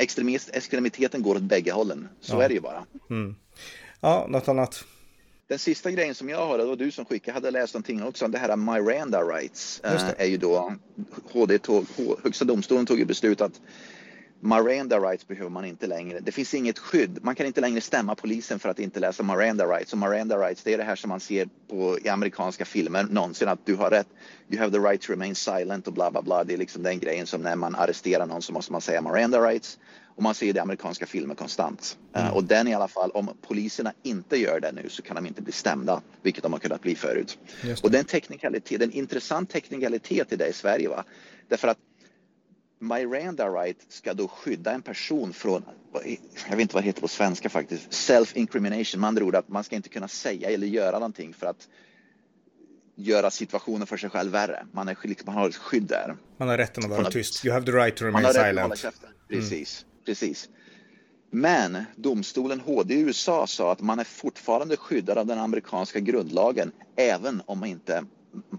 extremiteten 0.53 1.23
går 1.23 1.35
åt 1.35 1.43
bägge 1.43 1.73
hållen, 1.73 2.09
så 2.21 2.37
ja. 2.37 2.43
är 2.43 2.49
det 2.49 2.55
ju 2.55 2.61
bara. 2.61 2.85
Mm. 3.11 3.37
Ja, 4.01 4.27
något 4.29 4.49
annat? 4.49 4.85
Den 5.51 5.59
sista 5.59 5.91
grejen 5.91 6.15
som 6.15 6.29
jag 6.29 6.47
har, 6.47 6.59
det 6.59 6.65
var 6.65 6.77
du 6.77 6.91
som 6.91 7.05
skickade, 7.05 7.35
hade 7.35 7.51
läst 7.51 7.75
någonting 7.75 8.03
också, 8.03 8.29
det 8.29 8.39
här 8.39 8.57
Miranda 8.57 9.23
rights 9.23 9.81
äh, 9.85 10.09
är 10.19 10.27
ju 10.27 10.37
då 10.37 10.73
HD 11.33 11.59
tog, 11.59 11.87
Högsta 12.23 12.45
domstolen 12.45 12.87
tog 12.87 12.99
ju 12.99 13.05
beslut 13.05 13.41
att 13.41 13.61
Miranda 14.41 14.99
rights 14.99 15.27
behöver 15.27 15.51
man 15.51 15.65
inte 15.65 15.87
längre. 15.87 16.21
Det 16.21 16.33
finns 16.33 16.55
inget 16.55 16.79
skydd. 16.79 17.19
Man 17.23 17.35
kan 17.35 17.47
inte 17.47 17.61
längre 17.61 17.81
stämma 17.81 18.15
polisen 18.15 18.59
för 18.59 18.69
att 18.69 18.79
inte 18.79 19.01
läsa 19.01 19.23
Miranda 19.23 19.67
rights. 19.67 19.93
Och 19.93 19.99
Miranda 19.99 20.39
rights, 20.39 20.63
det 20.63 20.75
är 20.75 20.79
det 20.79 20.85
här 20.85 20.97
som 20.97 21.09
man 21.09 21.21
ser 21.21 21.49
på 21.69 21.99
i 21.99 22.09
amerikanska 22.09 22.65
filmer 22.65 23.03
någonsin 23.11 23.49
att 23.49 23.67
du 23.67 23.75
har 23.75 23.91
rätt. 23.91 24.09
You 24.51 24.61
have 24.61 24.73
the 24.73 24.79
right 24.79 25.01
to 25.01 25.13
remain 25.13 25.35
silent 25.35 25.87
och 25.87 25.93
bla 25.93 26.11
bla 26.11 26.23
bla. 26.23 26.45
Det 26.45 26.55
är 26.55 26.59
liksom 26.59 26.83
den 26.83 26.99
grejen 26.99 27.27
som 27.27 27.43
när 27.43 27.57
man 27.57 27.75
arresterar 27.75 28.27
någon 28.27 28.43
så 28.43 28.53
måste 28.53 28.73
man 28.73 28.81
säga 28.81 29.03
Miranda 29.03 29.41
rights. 29.41 29.79
Och 30.21 30.25
man 30.25 30.35
ser 30.35 30.53
det 30.53 30.57
i 30.57 30.61
amerikanska 30.61 31.07
filmer 31.07 31.35
konstant. 31.35 31.99
Eh, 32.15 32.23
mm. 32.23 32.35
Och 32.35 32.45
den 32.45 32.69
i 32.69 32.75
alla 32.75 32.89
fall, 32.89 33.11
om 33.11 33.37
poliserna 33.43 33.93
inte 34.03 34.37
gör 34.37 34.61
det 34.61 34.73
nu 34.73 34.89
så 34.89 35.03
kan 35.03 35.17
de 35.17 35.27
inte 35.27 35.43
bli 35.43 35.53
stämda, 35.53 36.03
vilket 36.23 36.43
de 36.43 36.53
har 36.53 36.61
kunnat 36.61 36.81
bli 36.81 36.95
förut. 36.95 37.39
Och 37.83 37.91
den 37.91 38.05
teknikalitet, 38.05 38.83
en 38.83 38.93
intressant 38.93 39.51
teknikalitet 39.51 40.33
i 40.33 40.37
det 40.37 40.47
i 40.49 40.53
Sverige. 40.53 40.89
Va? 40.89 41.05
Därför 41.49 41.69
att 41.69 41.79
Miranda 42.79 43.49
right 43.49 43.77
ska 43.89 44.15
då 44.15 44.29
skydda 44.29 44.73
en 44.73 44.83
person 44.83 45.33
från, 45.33 45.65
jag 46.49 46.57
vet 46.57 46.61
inte 46.61 46.75
vad 46.75 46.83
det 46.83 46.87
heter 46.87 47.01
på 47.01 47.09
svenska 47.09 47.49
faktiskt, 47.49 47.91
self-incrimination. 47.91 49.01
Med 49.01 49.09
andra 49.09 49.25
ord 49.25 49.35
att 49.35 49.49
man 49.49 49.65
ska 49.65 49.77
inte 49.77 49.89
kunna 49.89 50.09
säga 50.09 50.51
eller 50.51 50.67
göra 50.67 50.99
någonting 50.99 51.35
för 51.35 51.47
att 51.47 51.69
göra 52.95 53.31
situationen 53.31 53.87
för 53.87 53.97
sig 53.97 54.11
själv 54.11 54.33
värre. 54.33 54.67
Man, 54.73 54.89
är, 54.89 54.97
liksom, 55.03 55.27
man 55.27 55.35
har 55.35 55.49
ett 55.49 55.57
skydd 55.57 55.83
där. 55.83 56.17
Man 56.37 56.49
har 56.49 56.59
rätten 56.59 56.85
att 56.85 56.91
vara 56.91 57.11
tyst. 57.11 57.45
You 57.45 57.55
have 57.55 57.67
the 57.67 57.73
right 57.73 57.97
to 57.97 58.05
remain 58.05 58.23
man 58.23 58.25
har 58.25 58.33
silent. 58.33 58.49
Rätt 58.49 58.59
att 58.59 58.63
hålla 58.63 58.77
käften. 58.77 59.11
Precis. 59.29 59.83
Mm 59.83 59.90
precis. 60.07 60.49
Men 61.31 61.85
domstolen 61.97 62.61
HD 62.61 62.95
i 62.95 63.01
USA 63.01 63.47
sa 63.47 63.73
att 63.73 63.81
man 63.81 63.99
är 63.99 64.05
fortfarande 64.05 64.77
skyddad 64.77 65.19
av 65.19 65.27
den 65.27 65.39
amerikanska 65.39 66.01
grundlagen 66.01 66.73
även 66.97 67.43
om 67.47 67.59
man 67.59 67.69
inte 67.69 68.05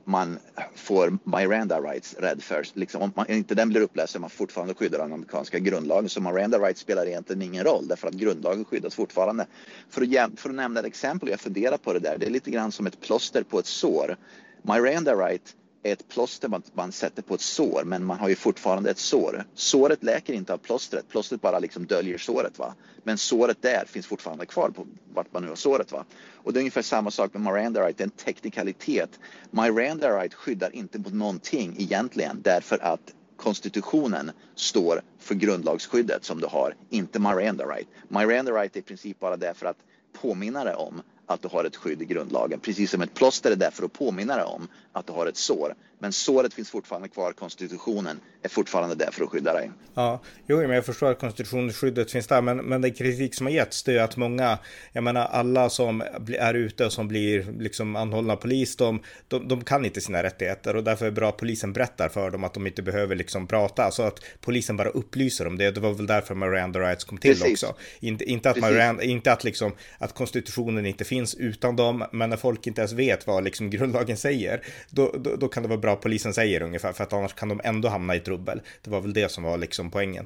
man 0.04 0.39
får 0.75 1.17
Miranda 1.23 1.82
rights 1.82 2.13
rädd 2.13 2.43
för. 2.43 2.65
Liksom, 2.73 3.01
om 3.01 3.12
man, 3.15 3.32
inte 3.32 3.56
den 3.56 3.69
blir 3.69 3.82
uppläst 3.82 4.15
är 4.15 4.19
man 4.19 4.30
fortfarande 4.30 4.73
skyddad 4.73 5.01
av 5.01 5.08
den 5.08 5.13
amerikanska 5.13 5.60
grundlagen. 5.60 6.10
Så 6.10 6.21
Miranda 6.21 6.60
rights 6.60 6.82
spelar 6.82 7.06
egentligen 7.06 7.41
ingen 7.41 7.63
roll 7.63 7.88
därför 7.88 8.08
att 8.08 8.13
grundlagen 8.13 8.65
skyddas 8.65 8.95
fortfarande. 8.95 9.45
För 9.89 10.01
att, 10.01 10.39
för 10.39 10.49
att 10.49 10.56
nämna 10.56 10.80
ett 10.80 10.86
exempel, 10.86 11.30
jag 11.30 11.39
funderar 11.39 11.77
på 11.77 11.93
det 11.93 11.99
där, 11.99 12.17
det 12.17 12.25
är 12.25 12.30
lite 12.30 12.51
grann 12.51 12.71
som 12.71 12.88
ett 12.88 13.01
plåster 13.01 13.43
på 13.43 13.60
ett 13.60 13.65
sår. 13.65 14.17
Miranda 14.62 15.15
right 15.15 15.56
ett 15.84 16.08
plåster 16.08 16.50
man, 16.50 16.63
man 16.74 16.91
sätter 16.91 17.22
på 17.22 17.36
ett 17.36 17.41
sår, 17.41 17.84
men 17.86 18.06
man 18.06 18.20
har 18.20 18.30
ju 18.30 18.36
fortfarande 18.36 18.91
ett 18.91 18.98
sår. 18.98 19.46
Såret 19.54 20.04
läker 20.04 20.34
inte 20.34 20.54
av 20.54 20.58
plåstret, 20.58 21.10
plåstret 21.10 21.41
bara 21.41 21.60
liksom 21.60 21.86
döljer 21.86 22.17
såret. 22.17 22.60
Va? 22.60 22.76
Men 23.04 23.17
såret 23.17 23.62
där 23.62 23.86
finns 23.88 24.08
fortfarande 24.08 24.46
kvar 24.46 24.70
på 24.70 24.88
vart 25.13 25.34
man 25.34 25.44
nu 25.44 25.50
har 25.50 25.56
såret. 25.56 25.91
Va? 25.91 26.06
Och 26.36 26.54
det 26.54 26.60
är 26.60 26.62
ungefär 26.62 26.82
samma 26.82 27.12
sak 27.12 27.34
med 27.34 27.41
Miranda 27.41 27.88
right, 27.88 28.02
en 28.02 28.10
teknikalitet. 28.10 29.20
Miranda 29.52 30.20
right 30.20 30.34
skyddar 30.34 30.76
inte 30.76 31.00
mot 31.00 31.13
någonting 31.13 31.76
egentligen 31.78 32.41
därför 32.41 32.84
att 32.84 33.13
konstitutionen 33.38 34.32
står 34.56 35.02
för 35.20 35.36
grundlagsskyddet 35.36 36.26
som 36.26 36.41
du 36.41 36.48
har, 36.48 36.76
inte 36.89 37.20
Miranda 37.20 37.65
right. 37.65 37.88
Miranda 38.08 38.52
right 38.52 38.76
är 38.76 38.80
i 38.80 38.84
princip 38.84 39.20
bara 39.20 39.38
därför 39.38 39.65
att 39.65 39.78
påminna 40.13 40.63
dig 40.63 40.76
om 40.76 41.02
att 41.26 41.41
du 41.41 41.47
har 41.47 41.65
ett 41.65 41.76
skydd 41.76 42.02
i 42.02 42.06
grundlagen. 42.06 42.60
Precis 42.60 42.91
som 42.91 43.02
ett 43.02 43.13
plåster 43.13 43.52
är 43.52 43.56
där 43.56 43.71
för 43.71 43.86
att 43.86 43.93
påminna 43.93 44.36
dig 44.36 44.45
om 44.45 44.67
att 44.91 45.08
du 45.08 45.13
har 45.13 45.28
ett 45.28 45.38
sår. 45.38 45.76
Men 46.00 46.13
såret 46.13 46.54
finns 46.54 46.69
fortfarande 46.69 47.08
kvar, 47.08 47.34
konstitutionen 47.34 48.19
är 48.41 48.50
fortfarande 48.50 48.95
där 48.95 49.12
för 49.12 49.24
att 49.24 49.30
skydda 49.30 49.54
dig. 49.54 49.71
Ja, 49.93 50.21
jo, 50.47 50.58
men 50.58 50.69
jag 50.69 50.86
förstår 50.86 51.12
att 51.12 51.19
konstitutionsskyddet 51.19 52.12
finns 52.12 52.28
där, 52.28 52.41
men, 52.41 52.58
men 52.58 52.82
den 52.82 52.93
kritik 52.93 53.36
som 53.36 53.45
har 53.45 53.54
getts 53.54 53.84
det 53.84 53.97
är 53.97 54.04
att 54.04 54.17
många, 54.17 54.58
jag 54.93 55.04
menar 55.04 55.26
alla 55.26 55.69
som 55.69 56.04
är 56.39 56.54
ute 56.54 56.86
och 56.86 56.93
som 56.93 57.08
blir 57.08 57.54
liksom 57.60 57.95
anhållna 57.95 58.34
av 58.34 58.38
polis, 58.38 58.76
de, 58.76 59.02
de, 59.28 59.47
de, 59.47 59.63
kan 59.63 59.86
inte 59.86 60.02
sina 60.02 60.24
rättigheter 60.24 60.76
och 60.76 60.84
därför 60.84 61.06
är 61.06 61.10
det 61.10 61.15
bra 61.15 61.30
att 61.30 61.38
polisen 61.38 61.74
berättar 61.74 62.10
för 62.10 62.32
dem 62.32 62.43
att 62.43 62.54
de 62.54 62.67
inte 62.67 62.82
behöver 62.82 63.15
liksom 63.15 63.47
prata, 63.47 63.91
så 63.91 64.04
att 64.04 64.19
polisen 64.39 64.78
bara 64.78 64.89
upplyser 64.89 65.47
om 65.47 65.58
det. 65.58 65.71
Det 65.71 65.80
var 65.80 65.93
väl 65.93 66.08
därför 66.08 66.36
Miranda 66.36 66.80
Rights 66.80 67.04
kom 67.04 67.17
till 67.17 67.32
Precis. 67.32 67.63
också. 67.63 67.76
Inte, 68.00 68.24
inte 68.24 68.50
att, 68.50 68.58
Miranda, 68.58 69.04
inte 69.04 69.32
att, 69.32 69.43
liksom, 69.43 69.71
att 70.02 70.14
konstitutionen 70.14 70.86
inte 70.86 71.06
finns 71.06 71.36
utan 71.36 71.76
dem, 71.76 72.06
men 72.12 72.30
när 72.30 72.38
folk 72.38 72.68
inte 72.68 72.82
ens 72.82 72.94
vet 72.94 73.28
vad 73.28 73.44
liksom 73.44 73.70
grundlagen 73.70 74.18
säger, 74.18 74.64
då, 74.90 75.16
då, 75.20 75.36
då 75.36 75.48
kan 75.48 75.64
det 75.64 75.70
vara 75.70 75.80
bra 75.80 75.96
polisen 75.96 76.34
säger 76.34 76.62
ungefär, 76.62 76.94
för 76.94 77.04
att 77.04 77.14
annars 77.14 77.34
kan 77.34 77.50
de 77.50 77.62
ändå 77.64 77.90
hamna 77.90 78.16
i 78.16 78.20
trubbel. 78.20 78.62
Det 78.82 78.90
var 78.90 79.02
väl 79.02 79.14
det 79.14 79.32
som 79.32 79.44
var 79.44 79.58
liksom 79.58 79.92
poängen. 79.92 80.26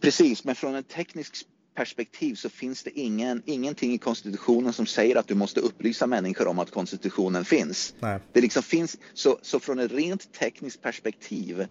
Precis, 0.00 0.44
men 0.44 0.54
från 0.54 0.74
ett 0.74 0.88
tekniskt 0.88 1.46
perspektiv 1.76 2.34
så 2.34 2.48
finns 2.48 2.82
det 2.82 2.90
ingen, 2.90 3.42
ingenting 3.46 3.92
i 3.92 3.98
konstitutionen 3.98 4.72
som 4.72 4.86
säger 4.86 5.16
att 5.16 5.28
du 5.28 5.34
måste 5.34 5.60
upplysa 5.60 6.06
människor 6.06 6.46
om 6.48 6.58
att 6.58 6.70
konstitutionen 6.70 7.44
finns. 7.44 7.94
Nej. 8.00 8.20
Det 8.32 8.40
liksom 8.40 8.62
finns 8.62 8.98
så, 9.14 9.38
så 9.42 9.60
från 9.60 9.78
ett 9.78 9.92
rent 9.92 10.32
tekniskt 10.32 10.82
perspektiv 10.82 11.66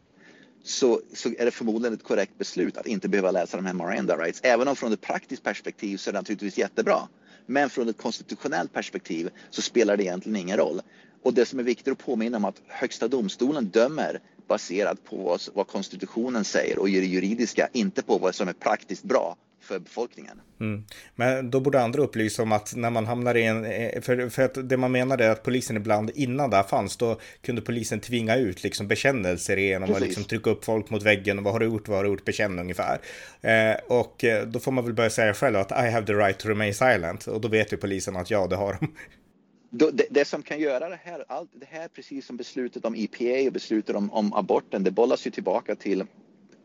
så, 0.63 1.01
så, 1.13 1.29
är 1.29 1.45
det 1.45 1.51
förmodligen 1.51 1.93
ett 1.93 2.03
korrekt 2.03 2.37
beslut 2.37 2.77
att 2.77 2.87
inte 2.87 3.09
behöva 3.09 3.31
läsa 3.31 3.57
de 3.57 3.65
här 3.65 3.73
Miranda 3.73 4.17
rights. 4.17 4.39
Även 4.43 4.67
om 4.67 4.75
från 4.75 4.93
ett 4.93 5.01
praktiskt 5.01 5.43
perspektiv 5.43 5.97
så 5.97 6.09
är 6.09 6.13
det 6.13 6.19
naturligtvis 6.19 6.57
jättebra. 6.57 7.07
Men 7.45 7.69
från 7.69 7.89
ett 7.89 7.97
konstitutionellt 7.97 8.73
perspektiv 8.73 9.29
så 9.49 9.61
spelar 9.61 9.97
det 9.97 10.03
egentligen 10.03 10.35
ingen 10.35 10.57
roll. 10.57 10.81
Och 11.23 11.33
det 11.33 11.45
som 11.45 11.59
är 11.59 11.63
viktigt 11.63 11.91
att 11.91 12.05
påminna 12.05 12.37
om 12.37 12.45
att 12.45 12.61
Högsta 12.67 13.07
domstolen 13.07 13.65
dömer 13.65 14.19
baserat 14.47 15.03
på 15.03 15.37
vad 15.53 15.67
konstitutionen 15.67 16.43
säger 16.43 16.79
och 16.79 16.87
det 16.87 16.91
juridiska, 16.91 17.69
inte 17.73 18.01
på 18.01 18.17
vad 18.17 18.35
som 18.35 18.47
är 18.47 18.53
praktiskt 18.53 19.03
bra 19.03 19.37
för 19.63 19.79
befolkningen. 19.79 20.41
Mm. 20.59 20.83
Men 21.15 21.51
då 21.51 21.59
borde 21.59 21.81
andra 21.81 22.01
upplysa 22.01 22.43
om 22.43 22.51
att 22.51 22.75
när 22.75 22.89
man 22.89 23.05
hamnar 23.05 23.35
i 23.35 23.43
en, 23.43 23.65
eh, 23.65 24.01
för, 24.01 24.29
för 24.29 24.43
att 24.43 24.69
det 24.69 24.77
man 24.77 24.91
menade 24.91 25.25
är 25.25 25.29
att 25.29 25.43
polisen 25.43 25.77
ibland 25.77 26.11
innan 26.15 26.49
det 26.49 26.55
här 26.55 26.63
fanns, 26.63 26.97
då 26.97 27.19
kunde 27.41 27.61
polisen 27.61 27.99
tvinga 27.99 28.35
ut 28.35 28.63
liksom 28.63 28.87
bekännelser 28.87 29.57
genom 29.57 29.87
Precis. 29.87 30.01
att 30.01 30.07
liksom 30.07 30.23
trycka 30.23 30.49
upp 30.49 30.65
folk 30.65 30.89
mot 30.89 31.03
väggen 31.03 31.37
och 31.37 31.43
vad 31.43 31.53
har 31.53 31.59
du 31.59 31.65
gjort, 31.65 31.87
vad 31.87 31.97
har 31.97 32.03
du 32.03 32.09
gjort, 32.09 32.25
bekänn 32.25 32.59
ungefär. 32.59 32.99
Eh, 33.41 33.75
och 33.87 34.23
eh, 34.23 34.47
då 34.47 34.59
får 34.59 34.71
man 34.71 34.83
väl 34.83 34.93
börja 34.93 35.09
säga 35.09 35.33
själv 35.33 35.57
att 35.57 35.71
I 35.71 35.89
have 35.91 36.05
the 36.05 36.13
right 36.13 36.37
to 36.37 36.49
remain 36.49 36.73
silent 36.73 37.27
och 37.27 37.41
då 37.41 37.47
vet 37.47 37.73
ju 37.73 37.77
polisen 37.77 38.15
att 38.15 38.31
ja, 38.31 38.47
det 38.47 38.55
har 38.55 38.77
de. 38.79 38.87
Det, 39.75 40.05
det, 40.09 40.25
som 40.25 40.43
kan 40.43 40.59
göra 40.59 40.89
det 40.89 40.99
här, 41.03 41.25
allt 41.27 41.49
det 41.53 41.67
här 41.69 41.87
precis 41.87 42.25
som 42.25 42.37
beslutet 42.37 42.85
om 42.85 42.95
EPA 42.95 43.47
och 43.47 43.53
beslutet 43.53 43.95
om, 43.95 44.13
om 44.13 44.33
aborten, 44.33 44.83
det 44.83 44.91
bollas 44.91 45.27
ju 45.27 45.31
tillbaka 45.31 45.75
till, 45.75 46.03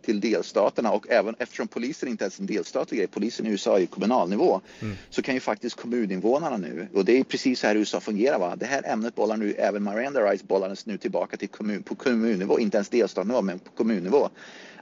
till 0.09 0.21
delstaterna 0.21 0.93
och 0.93 1.07
även 1.09 1.35
eftersom 1.39 1.69
polisen 1.69 2.09
inte 2.09 2.25
är 2.25 2.33
en 2.41 2.47
delstatlig 2.47 2.99
grej, 2.99 3.07
polisen 3.07 3.47
i 3.47 3.51
USA 3.51 3.77
är 3.77 3.81
ju 3.81 3.87
kommunalnivå, 3.87 4.61
mm. 4.81 4.97
så 5.11 5.23
kan 5.23 5.35
ju 5.35 5.41
faktiskt 5.41 5.77
kommuninvånarna 5.77 6.57
nu, 6.57 6.89
och 6.95 7.05
det 7.05 7.19
är 7.19 7.25
precis 7.25 7.61
så 7.61 7.67
här 7.67 7.77
USA 7.77 8.01
fungerar, 8.01 8.39
va? 8.39 8.57
det 8.57 8.67
här 8.67 8.83
ämnet 8.87 9.15
bollar 9.15 9.37
nu, 9.37 9.53
även 9.53 9.85
Miranda 9.85 10.21
Rights 10.21 10.45
bollades 10.45 10.87
nu 10.87 10.99
tillbaka 10.99 11.37
till 11.37 11.49
kommun, 11.49 11.83
på 11.83 11.95
kommunnivå, 11.95 12.59
inte 12.59 12.77
ens 12.77 12.89
delstatsnivå, 12.89 13.43
men 13.43 13.59
på 13.59 13.71
kommunnivå 13.71 14.31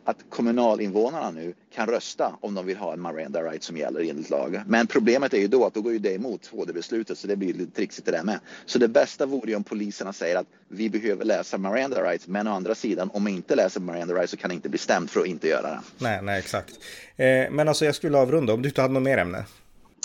att 0.07 0.16
kommunalinvånarna 0.29 1.31
nu 1.31 1.55
kan 1.75 1.87
rösta 1.87 2.37
om 2.40 2.55
de 2.55 2.66
vill 2.66 2.77
ha 2.77 2.92
en 2.92 3.03
Miranda 3.03 3.42
right 3.42 3.62
som 3.62 3.77
gäller 3.77 4.01
enligt 4.11 4.31
lag. 4.31 4.61
Men 4.66 4.87
problemet 4.87 5.35
är 5.35 5.38
ju 5.38 5.49
då 5.49 5.66
att 5.66 5.75
då 5.75 5.81
går 5.81 5.92
ju 5.92 5.99
det 5.99 6.14
emot 6.14 6.47
HD-beslutet 6.47 7.19
så 7.19 7.27
det 7.27 7.37
blir 7.37 7.55
lite 7.55 7.77
trixigt 7.77 8.07
det 8.07 8.12
där 8.12 8.23
med. 8.23 8.40
Så 8.66 8.79
det 8.79 8.88
bästa 8.88 9.27
vore 9.27 9.51
ju 9.51 9.57
om 9.57 9.64
poliserna 9.64 10.12
säger 10.12 10.37
att 10.37 10.47
vi 10.69 10.90
behöver 10.90 11.25
läsa 11.25 11.59
Miranda 11.59 12.03
rights 12.03 12.27
men 12.27 12.47
å 12.47 12.53
andra 12.53 12.75
sidan 12.75 13.11
om 13.12 13.23
man 13.23 13.33
inte 13.33 13.55
läser 13.55 13.81
Miranda 13.81 14.14
rights 14.14 14.31
så 14.31 14.37
kan 14.37 14.49
det 14.49 14.55
inte 14.55 14.69
bli 14.69 14.79
stämt 14.79 15.11
för 15.11 15.21
att 15.21 15.27
inte 15.27 15.49
göra 15.49 15.71
det. 15.71 15.81
Nej, 15.99 16.23
nej 16.23 16.38
exakt. 16.38 16.71
Eh, 17.16 17.51
men 17.51 17.69
alltså 17.69 17.85
jag 17.85 17.95
skulle 17.95 18.19
avrunda 18.19 18.53
om 18.53 18.62
du 18.62 18.69
inte 18.69 18.83
hade 18.83 18.95
något 18.95 19.03
mer 19.03 19.19
ämne. 19.19 19.45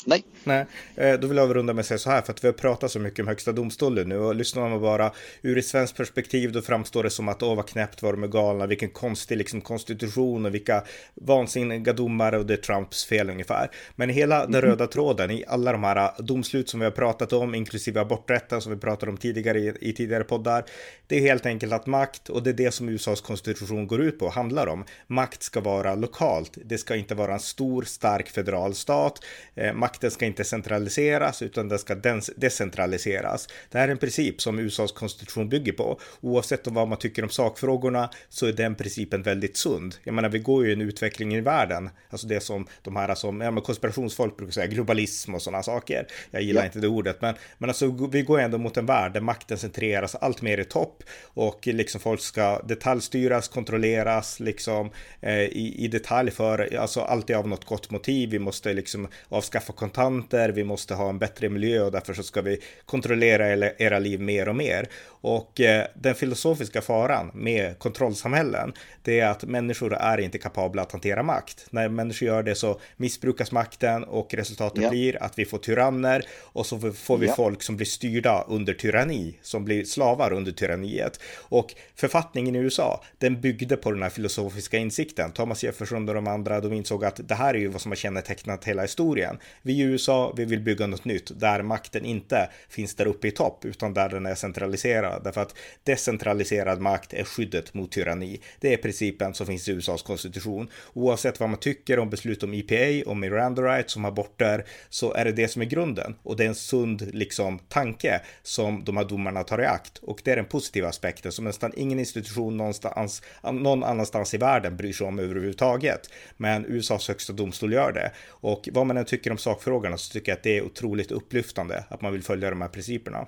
Nej. 0.06 0.24
Nej, 0.44 0.66
eh, 0.96 1.20
då 1.20 1.28
vill 1.28 1.38
jag 1.38 1.44
avrunda 1.44 1.74
med 1.74 1.80
att 1.80 1.86
säga 1.86 1.98
så 1.98 2.10
här, 2.10 2.22
för 2.22 2.34
att 2.34 2.44
vi 2.44 2.48
har 2.48 2.54
pratat 2.54 2.92
så 2.92 3.00
mycket 3.00 3.20
om 3.20 3.28
Högsta 3.28 3.52
domstolen 3.52 4.10
nu 4.10 4.18
och 4.18 4.36
lyssnar 4.36 4.70
man 4.70 4.82
bara 4.82 5.12
ur 5.42 5.58
ett 5.58 5.66
svenskt 5.66 5.98
perspektiv 5.98 6.52
då 6.52 6.62
framstår 6.62 7.04
det 7.04 7.10
som 7.10 7.30
att 7.30 7.44
åh 7.44 7.56
vad 7.56 7.68
knäppt 7.68 8.02
var 8.02 8.12
de 8.12 8.24
är 8.24 8.28
galna, 8.28 8.66
vilken 8.66 8.90
konstig 8.90 9.38
liksom 9.38 9.62
konstitution 9.62 10.46
och 10.46 10.54
vilka 10.54 10.84
vansinniga 11.14 11.94
domar 11.94 12.34
och 12.34 12.46
det 12.46 12.54
är 12.54 12.58
Trumps 12.58 13.06
fel 13.06 13.30
ungefär. 13.30 13.72
Men 13.96 14.10
hela 14.10 14.46
den 14.46 14.56
mm. 14.56 14.62
röda 14.62 14.88
tråden 14.88 15.32
i 15.32 15.44
alla 15.48 15.72
de 15.72 15.84
här 15.84 16.22
domslut 16.22 16.70
som 16.70 16.80
vi 16.80 16.84
har 16.84 16.92
pratat 16.92 17.34
om, 17.34 17.56
inklusive 17.56 18.02
aborträtten 18.02 18.62
som 18.62 18.74
vi 18.74 18.80
pratade 18.80 19.12
om 19.12 19.18
tidigare 19.18 19.60
i, 19.60 19.74
i 19.82 19.94
tidigare 19.94 20.24
poddar, 20.24 20.64
det 21.08 21.18
är 21.18 21.22
helt 21.22 21.46
enkelt 21.46 21.74
att 21.74 21.86
makt 21.86 22.30
och 22.30 22.44
det 22.44 22.50
är 22.50 22.54
det 22.54 22.72
som 22.72 22.90
USAs 22.90 23.22
konstitution 23.22 23.88
går 23.88 24.02
ut 24.02 24.20
på, 24.20 24.30
handlar 24.30 24.68
om. 24.68 24.86
Makt 25.08 25.44
ska 25.44 25.62
vara 25.62 25.96
lokalt, 25.96 26.58
det 26.66 26.78
ska 26.78 26.96
inte 26.96 27.16
vara 27.16 27.34
en 27.34 27.40
stor 27.40 27.84
stark 27.84 28.30
federal 28.30 28.76
stat, 28.76 29.26
eh, 29.56 29.74
makten 29.74 30.12
ska 30.12 30.26
inte 30.32 30.44
centraliseras 30.44 31.42
utan 31.42 31.70
den 31.70 31.80
ska 31.80 31.96
decentraliseras. 32.36 33.48
Det 33.70 33.78
här 33.78 33.88
är 33.88 33.92
en 33.92 33.98
princip 33.98 34.42
som 34.42 34.60
USAs 34.60 34.92
konstitution 34.92 35.50
bygger 35.50 35.74
på. 35.74 36.00
Oavsett 36.22 36.68
om 36.68 36.74
vad 36.74 36.88
man 36.88 36.98
tycker 36.98 37.24
om 37.24 37.30
sakfrågorna 37.30 38.10
så 38.30 38.46
är 38.46 38.54
den 38.54 38.76
principen 38.76 39.24
väldigt 39.24 39.58
sund. 39.58 39.96
Jag 40.04 40.14
menar, 40.14 40.30
vi 40.30 40.40
går 40.40 40.66
ju 40.66 40.74
en 40.74 40.82
utveckling 40.82 41.36
i 41.36 41.42
världen, 41.42 41.90
alltså 42.10 42.28
det 42.28 42.40
som 42.40 42.68
de 42.82 42.96
här 42.96 43.16
som 43.16 43.42
ja, 43.42 43.52
men 43.52 43.64
konspirationsfolk 43.64 44.38
brukar 44.38 44.52
säga, 44.52 44.68
globalism 44.68 45.36
och 45.36 45.42
sådana 45.42 45.64
saker. 45.64 46.08
Jag 46.32 46.42
gillar 46.42 46.62
ja. 46.62 46.66
inte 46.66 46.80
det 46.80 46.88
ordet, 46.88 47.22
men, 47.22 47.36
men 47.58 47.70
alltså 47.70 48.08
vi 48.12 48.22
går 48.22 48.40
ändå 48.40 48.58
mot 48.58 48.78
en 48.78 48.86
värld 48.86 49.14
där 49.14 49.22
makten 49.22 49.58
centreras 49.58 50.16
allt 50.16 50.42
mer 50.42 50.58
i 50.58 50.64
topp 50.64 51.04
och 51.24 51.68
liksom 51.68 52.02
folk 52.02 52.22
ska 52.22 52.62
detaljstyras, 52.62 53.48
kontrolleras 53.48 54.40
liksom 54.40 54.92
eh, 55.22 55.40
i, 55.40 55.76
i 55.78 55.88
detalj 55.88 56.32
för, 56.32 56.76
alltså 56.76 57.02
alltid 57.02 57.36
av 57.36 57.48
något 57.48 57.66
gott 57.66 57.92
motiv. 57.92 58.30
Vi 58.30 58.40
måste 58.40 58.74
liksom 58.74 59.08
avskaffa 59.30 59.74
kontanter, 59.74 60.21
vi 60.50 60.64
måste 60.64 60.94
ha 60.94 61.10
en 61.10 61.20
bättre 61.20 61.50
miljö 61.50 61.82
och 61.82 61.92
därför 61.92 62.14
så 62.14 62.24
ska 62.24 62.42
vi 62.42 62.60
kontrollera 62.86 63.72
era 63.78 64.00
liv 64.00 64.22
mer 64.22 64.50
och 64.50 64.56
mer. 64.56 64.90
Och 65.22 65.62
eh, 65.62 65.88
den 65.94 66.16
filosofiska 66.16 66.82
faran 66.82 67.32
med 67.34 67.80
kontrollsamhällen, 67.80 68.74
det 69.04 69.20
är 69.20 69.28
att 69.28 69.44
människor 69.44 69.94
är 69.94 70.18
inte 70.18 70.38
kapabla 70.38 70.82
att 70.82 70.92
hantera 70.92 71.24
makt. 71.24 71.66
När 71.70 71.90
människor 71.90 72.28
gör 72.28 72.44
det 72.44 72.56
så 72.56 72.80
missbrukas 72.98 73.52
makten 73.52 74.04
och 74.04 74.34
resultatet 74.34 74.84
ja. 74.84 74.90
blir 74.90 75.24
att 75.24 75.40
vi 75.40 75.46
får 75.46 75.58
tyranner 75.58 76.26
och 76.42 76.66
så 76.66 76.92
får 76.92 77.18
vi 77.18 77.28
ja. 77.28 77.34
folk 77.36 77.64
som 77.64 77.78
blir 77.78 77.86
styrda 77.86 78.46
under 78.48 78.74
tyranni, 78.74 79.36
som 79.42 79.66
blir 79.66 79.84
slavar 79.84 80.34
under 80.34 80.52
tyranniet. 80.52 81.20
Och 81.38 81.74
författningen 81.96 82.56
i 82.56 82.60
USA, 82.60 83.04
den 83.18 83.42
byggde 83.42 83.78
på 83.78 83.92
den 83.92 84.04
här 84.04 84.10
filosofiska 84.10 84.78
insikten. 84.78 85.32
Thomas 85.32 85.64
Jefferson 85.64 86.10
och 86.10 86.16
de 86.16 86.28
andra, 86.28 86.62
de 86.62 86.74
insåg 86.74 87.06
att 87.06 87.20
det 87.28 87.36
här 87.36 87.54
är 87.54 87.60
ju 87.60 87.68
vad 87.68 87.82
som 87.82 87.92
har 87.92 87.96
kännetecknat 87.96 88.66
hela 88.66 88.82
historien. 88.82 89.38
Vi 89.62 89.74
i 89.74 89.82
USA, 89.82 90.34
vi 90.38 90.46
vill 90.46 90.60
bygga 90.60 90.88
något 90.88 91.06
nytt 91.06 91.40
där 91.40 91.62
makten 91.62 92.06
inte 92.06 92.50
finns 92.70 92.96
där 92.96 93.08
uppe 93.08 93.28
i 93.28 93.32
topp, 93.32 93.66
utan 93.66 93.94
där 93.94 94.10
den 94.10 94.26
är 94.26 94.36
centraliserad. 94.36 95.11
Därför 95.20 95.42
att 95.42 95.56
decentraliserad 95.84 96.82
makt 96.82 97.14
är 97.14 97.24
skyddet 97.24 97.74
mot 97.74 97.92
tyranni. 97.92 98.42
Det 98.60 98.74
är 98.74 98.78
principen 98.78 99.34
som 99.34 99.48
finns 99.48 99.70
i 99.70 99.72
USAs 99.72 100.02
konstitution. 100.02 100.70
Oavsett 100.94 101.40
vad 101.40 101.50
man 101.50 101.60
tycker 101.60 102.00
om 102.00 102.10
beslut 102.10 102.44
om 102.44 102.54
EPA, 102.54 103.10
om 103.10 103.20
Miranda 103.20 103.62
rights, 103.62 103.96
om 103.96 104.06
aborter, 104.06 104.66
så 104.90 105.14
är 105.14 105.26
det 105.26 105.32
det 105.32 105.48
som 105.48 105.62
är 105.62 105.66
grunden. 105.66 106.16
Och 106.24 106.36
det 106.38 106.44
är 106.44 106.48
en 106.48 106.56
sund 106.56 107.10
liksom 107.14 107.60
tanke 107.60 108.22
som 108.44 108.84
de 108.84 108.98
här 108.98 109.06
domarna 109.06 109.44
tar 109.44 109.62
i 109.62 109.66
akt. 109.66 109.98
Och 109.98 110.22
det 110.24 110.32
är 110.32 110.36
den 110.36 110.46
positiva 110.46 110.88
aspekten 110.88 111.32
som 111.32 111.46
nästan 111.46 111.72
ingen 111.76 112.00
institution 112.00 112.58
någonstans, 112.58 113.22
någon 113.44 113.84
annanstans 113.84 114.34
i 114.34 114.38
världen 114.38 114.78
bryr 114.78 114.94
sig 114.94 115.08
om 115.08 115.20
överhuvudtaget. 115.20 116.10
Men 116.38 116.66
USAs 116.66 117.08
högsta 117.08 117.34
domstol 117.34 117.74
gör 117.74 117.92
det. 117.92 118.12
Och 118.28 118.70
vad 118.72 118.88
man 118.88 118.98
än 118.98 119.06
tycker 119.06 119.32
om 119.32 119.38
sakfrågorna 119.38 119.98
så 119.98 120.14
tycker 120.14 120.32
jag 120.32 120.38
att 120.38 120.44
det 120.44 120.58
är 120.58 120.66
otroligt 120.66 121.12
upplyftande 121.12 121.84
att 121.90 122.02
man 122.02 122.14
vill 122.14 122.24
följa 122.24 122.50
de 122.50 122.62
här 122.62 122.70
principerna. 122.70 123.28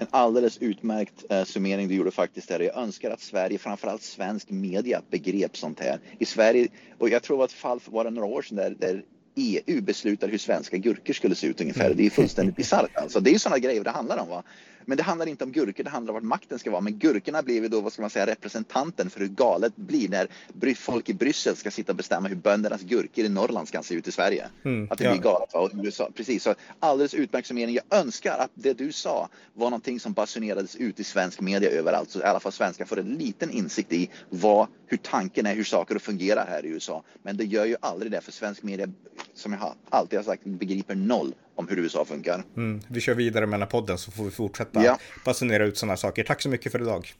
En 0.00 0.06
alldeles 0.10 0.58
utmärkt 0.58 1.24
eh, 1.30 1.44
summering 1.44 1.88
du 1.88 1.94
gjorde 1.94 2.10
faktiskt 2.10 2.48
där. 2.48 2.60
Jag 2.60 2.76
önskar 2.76 3.10
att 3.10 3.20
Sverige, 3.20 3.58
framförallt 3.58 4.02
svensk 4.02 4.50
media, 4.50 5.02
begrep 5.10 5.56
sånt 5.56 5.80
här. 5.80 5.98
I 6.18 6.24
Sverige, 6.24 6.68
och 6.98 7.08
jag 7.08 7.22
tror 7.22 7.44
att 7.44 7.52
fall 7.52 7.80
var 7.86 8.04
det 8.04 8.10
några 8.10 8.28
år 8.28 8.42
sedan 8.42 8.56
där, 8.56 8.70
där 8.78 9.02
EU 9.40 9.80
beslutade 9.80 10.32
hur 10.32 10.38
svenska 10.38 10.76
gurkor 10.76 11.12
skulle 11.12 11.34
se 11.34 11.46
ut 11.46 11.60
ungefär. 11.60 11.94
Det 11.94 12.06
är 12.06 12.10
fullständigt 12.10 12.56
bisarrt 12.56 12.96
alltså. 12.96 13.20
Det 13.20 13.34
är 13.34 13.38
sådana 13.38 13.58
grejer 13.58 13.84
det 13.84 13.90
handlar 13.90 14.18
om. 14.18 14.28
Va? 14.28 14.42
Men 14.84 14.96
det 14.96 15.02
handlar 15.02 15.26
inte 15.26 15.44
om 15.44 15.52
gurkor, 15.52 15.84
det 15.84 15.90
handlar 15.90 16.12
om 16.12 16.14
vart 16.14 16.22
makten 16.22 16.58
ska 16.58 16.70
vara. 16.70 16.80
Men 16.80 16.98
gurkorna 16.98 17.42
blir 17.42 17.62
ju 17.62 17.68
då, 17.68 17.80
vad 17.80 17.92
ska 17.92 18.02
man 18.02 18.10
säga, 18.10 18.26
representanten 18.26 19.10
för 19.10 19.20
hur 19.20 19.28
galet 19.28 19.72
det 19.76 19.82
blir 19.82 20.08
när 20.08 20.28
folk 20.74 21.08
i 21.08 21.14
Bryssel 21.14 21.56
ska 21.56 21.70
sitta 21.70 21.92
och 21.92 21.96
bestämma 21.96 22.28
hur 22.28 22.36
böndernas 22.36 22.82
gurkor 22.82 23.24
i 23.24 23.28
Norrland 23.28 23.68
ska 23.68 23.82
se 23.82 23.94
ut 23.94 24.08
i 24.08 24.12
Sverige. 24.12 24.46
Mm, 24.64 24.88
att 24.90 24.98
det 24.98 25.04
ja. 25.04 25.10
blir 25.12 25.22
galet. 25.22 25.54
Va? 25.54 25.60
Och 25.60 25.70
USA, 25.84 26.10
precis, 26.14 26.42
så 26.42 26.54
alldeles 26.80 27.14
utmärkt 27.14 27.48
summering. 27.48 27.74
Jag 27.74 27.98
önskar 27.98 28.38
att 28.38 28.50
det 28.54 28.72
du 28.72 28.92
sa 28.92 29.28
var 29.54 29.70
någonting 29.70 30.00
som 30.00 30.12
basunerades 30.12 30.76
ut 30.76 31.00
i 31.00 31.04
svensk 31.04 31.40
media 31.40 31.70
överallt. 31.70 32.10
Så 32.10 32.20
i 32.20 32.22
alla 32.22 32.40
fall 32.40 32.52
svenskar 32.52 32.84
får 32.84 32.98
en 32.98 33.14
liten 33.14 33.50
insikt 33.50 33.92
i 33.92 34.10
vad, 34.28 34.66
hur 34.90 34.96
tanken 34.96 35.46
är, 35.46 35.54
hur 35.54 35.64
saker 35.64 35.98
fungerar 35.98 36.46
här 36.46 36.66
i 36.66 36.68
USA. 36.68 37.02
Men 37.22 37.36
det 37.36 37.44
gör 37.44 37.64
ju 37.64 37.76
aldrig 37.80 38.12
det, 38.12 38.20
för 38.20 38.32
svensk 38.32 38.62
media, 38.62 38.86
som 39.34 39.52
jag 39.52 39.74
alltid 39.88 40.18
har 40.18 40.24
sagt, 40.24 40.44
begriper 40.44 40.94
noll 40.94 41.34
om 41.54 41.68
hur 41.68 41.78
USA 41.78 42.04
funkar. 42.04 42.44
Mm, 42.56 42.80
vi 42.88 43.00
kör 43.00 43.14
vidare 43.14 43.46
med 43.46 43.52
den 43.52 43.62
här 43.62 43.70
podden 43.70 43.98
så 43.98 44.10
får 44.10 44.24
vi 44.24 44.30
fortsätta 44.30 44.84
ja. 44.84 44.98
basunera 45.24 45.64
ut 45.64 45.78
sådana 45.78 45.96
saker. 45.96 46.24
Tack 46.24 46.42
så 46.42 46.48
mycket 46.48 46.72
för 46.72 46.82
idag. 46.82 47.14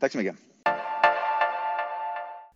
Tack 0.00 0.12
så 0.12 0.18
mycket. 0.18 0.36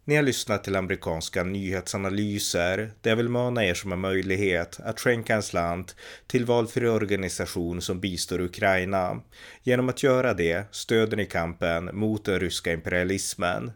Ni 0.08 0.16
har 0.16 0.22
lyssnat 0.22 0.64
till 0.64 0.76
amerikanska 0.76 1.44
nyhetsanalyser 1.44 2.90
där 3.00 3.10
jag 3.10 3.16
vill 3.16 3.28
mana 3.28 3.64
er 3.64 3.74
som 3.74 3.90
har 3.90 3.98
möjlighet 3.98 4.80
att 4.80 5.00
skänka 5.00 5.34
en 5.34 5.42
slant 5.42 5.96
till 6.26 6.44
valfri 6.44 6.88
organisation 6.88 7.80
som 7.80 8.00
bistår 8.00 8.40
Ukraina. 8.40 9.20
Genom 9.62 9.88
att 9.88 10.02
göra 10.02 10.34
det 10.34 10.64
stöder 10.70 11.16
ni 11.16 11.26
kampen 11.26 11.90
mot 11.92 12.24
den 12.24 12.40
ryska 12.40 12.72
imperialismen. 12.72 13.72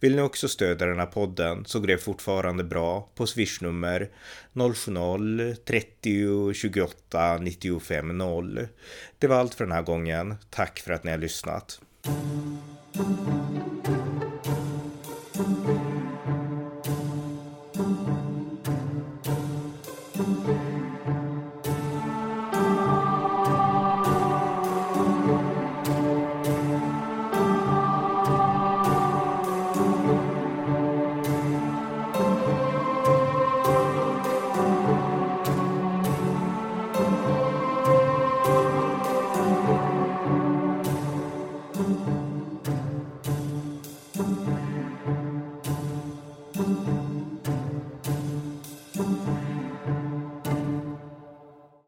Vill 0.00 0.16
ni 0.16 0.22
också 0.22 0.48
stödja 0.48 0.86
den 0.86 0.98
här 0.98 1.06
podden 1.06 1.64
så 1.64 1.80
går 1.80 1.86
det 1.86 1.98
fortfarande 1.98 2.64
bra 2.64 3.10
på 3.14 3.26
swishnummer 3.26 4.10
070-30 4.52 6.52
28 6.52 7.38
95 7.38 8.18
0. 8.18 8.68
Det 9.18 9.26
var 9.26 9.36
allt 9.36 9.54
för 9.54 9.64
den 9.64 9.74
här 9.74 9.82
gången. 9.82 10.34
Tack 10.50 10.78
för 10.78 10.92
att 10.92 11.04
ni 11.04 11.10
har 11.10 11.18
lyssnat. 11.18 11.80